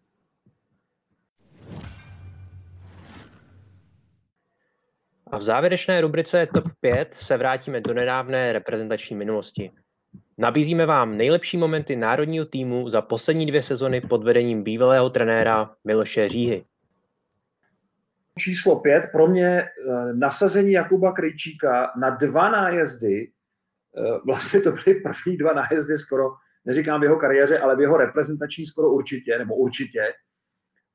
A 5.34 5.38
v 5.38 5.42
závěrečné 5.42 6.02
rubrice 6.02 6.48
TOP 6.54 6.64
5 6.82 7.14
se 7.14 7.38
vrátíme 7.38 7.82
do 7.82 7.94
nedávné 7.94 8.54
reprezentační 8.54 9.16
minulosti. 9.16 9.72
Nabízíme 10.38 10.86
vám 10.86 11.18
nejlepší 11.18 11.58
momenty 11.58 11.96
národního 11.96 12.46
týmu 12.46 12.90
za 12.90 13.02
poslední 13.02 13.46
dvě 13.46 13.62
sezony 13.62 14.02
pod 14.02 14.24
vedením 14.24 14.64
bývalého 14.64 15.10
trenéra 15.10 15.76
Miloše 15.84 16.30
Říhy. 16.30 16.66
Číslo 18.40 18.80
pět, 18.80 19.10
pro 19.12 19.28
mě 19.28 19.48
eh, 19.48 19.68
nasazení 20.14 20.72
Jakuba 20.72 21.12
Krejčíka 21.12 21.92
na 21.98 22.10
dva 22.10 22.50
nájezdy, 22.50 23.32
eh, 23.98 24.20
vlastně 24.26 24.62
to 24.62 24.72
byly 24.72 25.02
první 25.02 25.38
dva 25.38 25.54
nájezdy 25.54 25.98
skoro, 25.98 26.30
neříkám 26.66 27.02
v 27.02 27.04
jeho 27.04 27.18
kariéře, 27.18 27.60
ale 27.60 27.76
v 27.76 27.82
jeho 27.82 27.98
reprezentační 27.98 28.66
skoro 28.66 28.90
určitě, 28.90 29.38
nebo 29.38 29.56
určitě. 29.56 30.14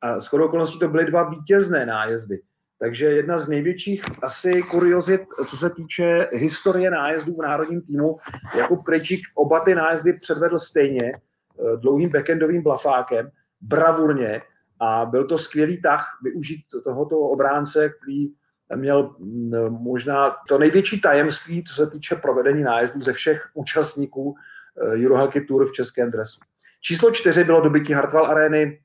A 0.00 0.20
skoro 0.20 0.46
okolností 0.46 0.78
to 0.78 0.88
byly 0.88 1.04
dva 1.04 1.28
vítězné 1.28 1.86
nájezdy. 1.86 2.40
Takže 2.80 3.04
jedna 3.06 3.38
z 3.38 3.48
největších 3.48 4.02
asi 4.22 4.62
kuriozit, 4.62 5.22
co 5.46 5.56
se 5.56 5.70
týče 5.70 6.28
historie 6.32 6.90
nájezdů 6.90 7.34
v 7.34 7.42
národním 7.42 7.82
týmu. 7.82 8.18
Jakub 8.54 8.84
Krejčík 8.84 9.20
oba 9.34 9.60
ty 9.60 9.74
nájezdy 9.74 10.12
předvedl 10.12 10.58
stejně, 10.58 11.12
eh, 11.12 11.76
dlouhým 11.76 12.10
backendovým 12.10 12.62
blafákem, 12.62 13.30
bravurně 13.60 14.42
a 14.80 15.04
byl 15.04 15.26
to 15.26 15.38
skvělý 15.38 15.82
tah 15.82 16.06
využít 16.22 16.64
tohoto 16.84 17.18
obránce, 17.18 17.88
který 17.88 18.28
měl 18.76 19.14
mm, 19.18 19.50
možná 19.68 20.36
to 20.48 20.58
největší 20.58 21.00
tajemství, 21.00 21.64
co 21.64 21.74
se 21.74 21.90
týče 21.90 22.16
provedení 22.16 22.62
nájezdů 22.62 23.02
ze 23.02 23.12
všech 23.12 23.48
účastníků 23.54 24.34
eh, 24.82 25.04
Eurohockey 25.04 25.44
Tour 25.44 25.66
v 25.66 25.72
českém 25.72 26.10
dresu. 26.10 26.40
Číslo 26.80 27.10
čtyři 27.10 27.44
bylo 27.44 27.60
dobytí 27.60 27.92
Hartwall 27.92 28.26
Areny 28.26 28.80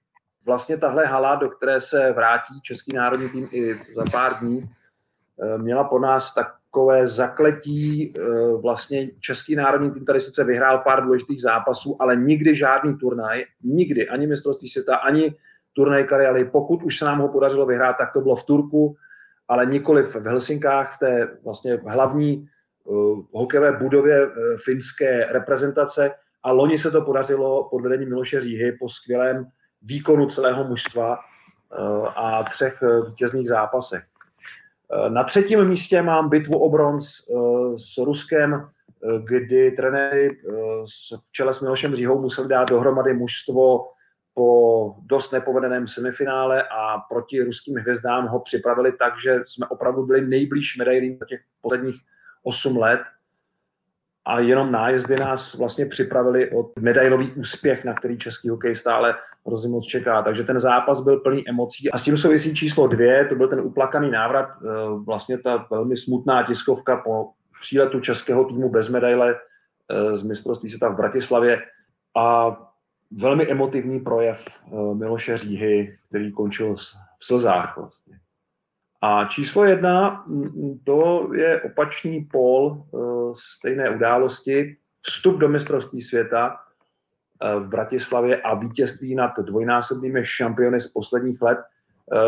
vlastně 0.46 0.78
tahle 0.78 1.06
hala, 1.06 1.36
do 1.36 1.50
které 1.50 1.82
se 1.82 2.12
vrátí 2.12 2.62
Český 2.62 2.94
národní 2.94 3.30
tým 3.30 3.50
i 3.52 3.76
za 3.96 4.04
pár 4.12 4.40
dní, 4.40 4.70
eh, 5.44 5.58
měla 5.58 5.84
po 5.84 6.00
nás 6.00 6.34
takové 6.34 7.08
zakletí. 7.08 8.14
Eh, 8.18 8.22
vlastně 8.62 9.10
Český 9.20 9.56
národní 9.56 9.92
tým 9.92 10.06
tady 10.06 10.22
sice 10.22 10.44
vyhrál 10.44 10.78
pár 10.78 11.04
důležitých 11.04 11.42
zápasů, 11.42 11.98
ale 12.00 12.16
nikdy 12.16 12.56
žádný 12.56 12.98
turnaj, 12.98 13.46
nikdy, 13.64 14.10
ani 14.10 14.28
mistrovství 14.28 14.70
světa, 14.70 14.96
ani 14.96 15.36
turnaj 15.74 16.04
kariály. 16.04 16.46
Pokud 16.46 16.84
už 16.84 16.98
se 16.98 17.06
nám 17.06 17.20
ho 17.20 17.28
podařilo 17.30 17.66
vyhrát, 17.66 17.98
tak 17.98 18.14
to 18.14 18.22
bylo 18.22 18.36
v 18.36 18.46
Turku, 18.46 18.96
ale 19.48 19.66
nikoli 19.66 20.04
v 20.04 20.16
Helsinkách, 20.16 20.96
v 20.96 21.00
té 21.00 21.38
vlastně 21.44 21.80
hlavní 21.88 22.48
uh, 22.84 23.20
hokejové 23.32 23.72
budově 23.72 24.30
finské 24.66 25.26
reprezentace. 25.32 26.12
A 26.44 26.52
loni 26.52 26.80
se 26.80 26.92
to 26.92 27.02
podařilo 27.02 27.70
pod 27.70 27.82
vedením 27.82 28.10
Miloše 28.10 28.42
Říhy 28.42 28.72
po 28.72 28.90
skvělém 28.90 29.46
výkonu 29.84 30.30
celého 30.30 30.64
mužstva 30.64 31.20
uh, 31.20 32.08
a 32.16 32.44
třech 32.44 32.84
vítězných 33.08 33.48
zápasech. 33.48 34.04
Na 35.10 35.24
třetím 35.24 35.66
místě 35.66 36.02
mám 36.02 36.30
bitvu 36.30 36.58
o 36.58 36.70
bronz 36.70 37.06
s 37.76 37.98
Ruskem, 37.98 38.70
kdy 39.24 39.72
trenéry 39.72 40.30
v 41.20 41.32
čele 41.32 41.54
s 41.54 41.62
Milošem 41.62 41.96
Říhou 41.96 42.22
museli 42.22 42.48
dát 42.48 42.70
dohromady 42.70 43.14
mužstvo 43.14 43.88
po 44.34 44.96
dost 45.02 45.32
nepovedeném 45.32 45.88
semifinále 45.88 46.64
a 46.64 46.98
proti 46.98 47.44
ruským 47.44 47.76
hvězdám 47.76 48.28
ho 48.28 48.40
připravili 48.40 48.92
tak, 48.92 49.14
že 49.24 49.40
jsme 49.48 49.68
opravdu 49.68 50.06
byli 50.06 50.28
nejblíž 50.28 50.78
medailím 50.78 51.18
za 51.18 51.26
těch 51.26 51.42
posledních 51.62 51.96
8 52.44 52.78
let 52.78 53.02
a 54.26 54.40
jenom 54.40 54.72
nájezdy 54.72 55.16
nás 55.16 55.54
vlastně 55.54 55.86
připravili 55.86 56.52
od 56.52 56.80
medailový 56.80 57.32
úspěch, 57.32 57.86
na 57.86 57.94
který 57.94 58.18
český 58.18 58.50
hokej 58.50 58.76
stále 58.76 59.16
hrozně 59.48 59.70
moc 59.70 59.86
čeká. 59.86 60.22
Takže 60.22 60.44
ten 60.44 60.60
zápas 60.60 61.02
byl 61.02 61.20
plný 61.20 61.50
emocí. 61.50 61.92
A 61.92 61.98
s 61.98 62.04
tím 62.04 62.18
souvisí 62.18 62.56
číslo 62.56 62.88
dvě, 62.88 63.26
to 63.26 63.36
byl 63.36 63.48
ten 63.48 63.60
uplakaný 63.60 64.12
návrat, 64.12 64.50
eh, 64.50 64.68
vlastně 65.06 65.38
ta 65.38 65.68
velmi 65.72 65.98
smutná 65.98 66.44
tiskovka 66.44 66.98
po 66.98 67.30
příletu 67.62 68.00
českého 68.00 68.46
týmu 68.46 68.70
bez 68.70 68.90
medaile 68.90 69.36
eh, 69.36 70.18
z 70.18 70.24
mistrovství 70.24 70.70
světa 70.70 70.90
v 70.90 70.96
Bratislavě. 70.96 71.62
A 72.18 72.58
velmi 73.12 73.52
emotivní 73.52 74.00
projev 74.00 74.46
eh, 74.48 74.96
Miloše 74.96 75.38
Říhy, 75.38 75.98
který 76.10 76.32
končil 76.32 76.76
v 76.76 77.26
slzách 77.26 77.78
vlastně. 77.78 78.23
A 79.06 79.26
číslo 79.26 79.66
jedna, 79.66 80.24
mm, 80.28 80.80
to 80.84 81.30
je 81.34 81.62
opačný 81.62 82.24
pól 82.32 82.80
eh, 82.80 82.98
stejné 83.36 83.90
události, 83.90 84.78
vstup 85.02 85.38
do 85.38 85.50
mistrovství 85.50 86.02
světa 86.02 86.56
eh, 86.56 87.56
v 87.60 87.68
Bratislavě 87.68 88.42
a 88.42 88.56
vítězství 88.56 89.16
nad 89.16 89.32
dvojnásobnými 89.40 90.26
šampiony 90.26 90.82
z 90.82 90.88
posledních 90.88 91.42
let. 91.42 91.60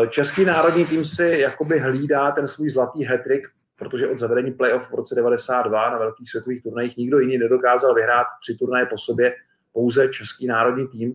Český 0.08 0.44
národní 0.44 0.86
tým 0.86 1.04
si 1.04 1.24
jakoby 1.24 1.78
hlídá 1.78 2.30
ten 2.30 2.48
svůj 2.48 2.70
zlatý 2.70 3.04
hetrik, 3.04 3.48
protože 3.78 4.08
od 4.08 4.18
zavedení 4.18 4.52
playoff 4.52 4.90
v 4.90 4.94
roce 4.94 5.14
92 5.14 5.90
na 5.90 5.98
velkých 5.98 6.30
světových 6.30 6.62
turnajích 6.62 6.96
nikdo 6.96 7.18
jiný 7.18 7.38
nedokázal 7.38 7.94
vyhrát 7.94 8.26
tři 8.42 8.54
turnaje 8.54 8.86
po 8.86 8.98
sobě 8.98 9.34
pouze 9.72 10.08
český 10.08 10.46
národní 10.46 10.88
tým 10.88 11.14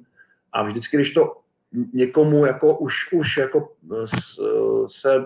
a 0.53 0.63
vždycky, 0.63 0.97
když 0.97 1.13
to 1.13 1.37
někomu 1.93 2.45
jako 2.45 2.77
už, 2.77 2.93
už 3.13 3.37
jako 3.37 3.69
se 4.87 5.25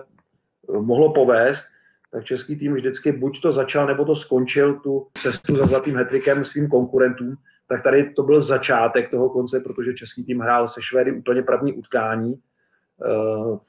mohlo 0.72 1.12
povést, 1.12 1.64
tak 2.12 2.24
český 2.24 2.56
tým 2.56 2.74
vždycky 2.74 3.12
buď 3.12 3.42
to 3.42 3.52
začal, 3.52 3.86
nebo 3.86 4.04
to 4.04 4.16
skončil 4.16 4.74
tu 4.74 5.06
cestu 5.18 5.56
za 5.56 5.66
zlatým 5.66 5.96
hetrikem 5.96 6.44
svým 6.44 6.68
konkurentům, 6.68 7.36
tak 7.68 7.82
tady 7.82 8.10
to 8.10 8.22
byl 8.22 8.42
začátek 8.42 9.10
toho 9.10 9.30
konce, 9.30 9.60
protože 9.60 9.94
český 9.94 10.24
tým 10.24 10.40
hrál 10.40 10.68
se 10.68 10.82
Švédy 10.82 11.12
úplně 11.12 11.42
první 11.42 11.72
utkání 11.72 12.34
eh, 12.34 13.08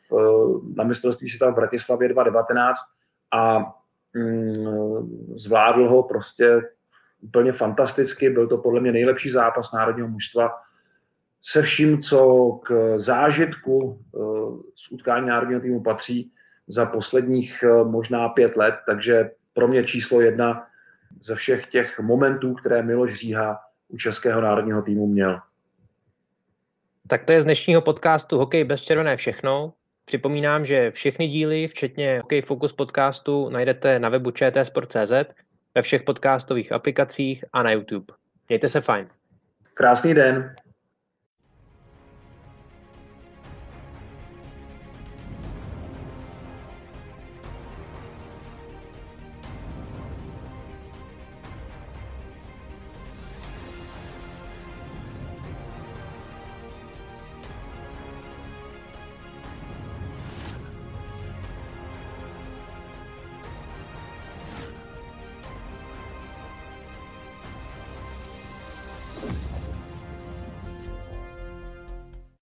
v, 0.09 0.11
na 0.75 0.83
mistrovství 0.83 1.29
světa 1.29 1.51
v 1.51 1.55
Bratislavě 1.55 2.09
2019 2.09 2.79
a 3.31 3.59
mm, 4.13 5.35
zvládl 5.35 5.89
ho 5.89 6.03
prostě 6.03 6.61
úplně 7.21 7.51
fantasticky. 7.51 8.29
Byl 8.29 8.47
to 8.47 8.57
podle 8.57 8.79
mě 8.81 8.91
nejlepší 8.91 9.29
zápas 9.29 9.71
národního 9.71 10.07
mužstva 10.07 10.51
se 11.41 11.61
vším, 11.61 12.01
co 12.01 12.51
k 12.63 12.93
zážitku 12.97 13.99
eh, 14.15 14.19
z 14.75 14.91
utkání 14.91 15.27
národního 15.27 15.61
týmu 15.61 15.83
patří 15.83 16.31
za 16.67 16.85
posledních 16.85 17.63
eh, 17.63 17.83
možná 17.83 18.29
pět 18.29 18.57
let, 18.57 18.75
takže 18.85 19.31
pro 19.53 19.67
mě 19.67 19.83
číslo 19.83 20.21
jedna 20.21 20.67
ze 21.23 21.35
všech 21.35 21.65
těch 21.67 21.99
momentů, 21.99 22.53
které 22.53 22.83
Miloš 22.83 23.13
Říha 23.13 23.59
u 23.87 23.97
českého 23.97 24.41
národního 24.41 24.81
týmu 24.81 25.07
měl. 25.07 25.39
Tak 27.07 27.23
to 27.23 27.31
je 27.31 27.41
z 27.41 27.43
dnešního 27.43 27.81
podcastu 27.81 28.37
Hokej 28.37 28.63
bez 28.63 28.81
červené 28.81 29.17
všechno. 29.17 29.73
Připomínám, 30.05 30.65
že 30.65 30.91
všechny 30.91 31.27
díly, 31.27 31.67
včetně 31.67 32.19
Hokej 32.19 32.41
Focus 32.41 32.73
podcastu, 32.73 33.49
najdete 33.49 33.99
na 33.99 34.09
webu 34.09 34.31
čtsport.cz 34.31 35.11
ve 35.75 35.81
všech 35.81 36.03
podcastových 36.03 36.71
aplikacích 36.71 37.45
a 37.53 37.63
na 37.63 37.71
YouTube. 37.71 38.13
Mějte 38.49 38.67
se 38.67 38.81
fajn. 38.81 39.07
Krásný 39.73 40.13
den. 40.13 40.55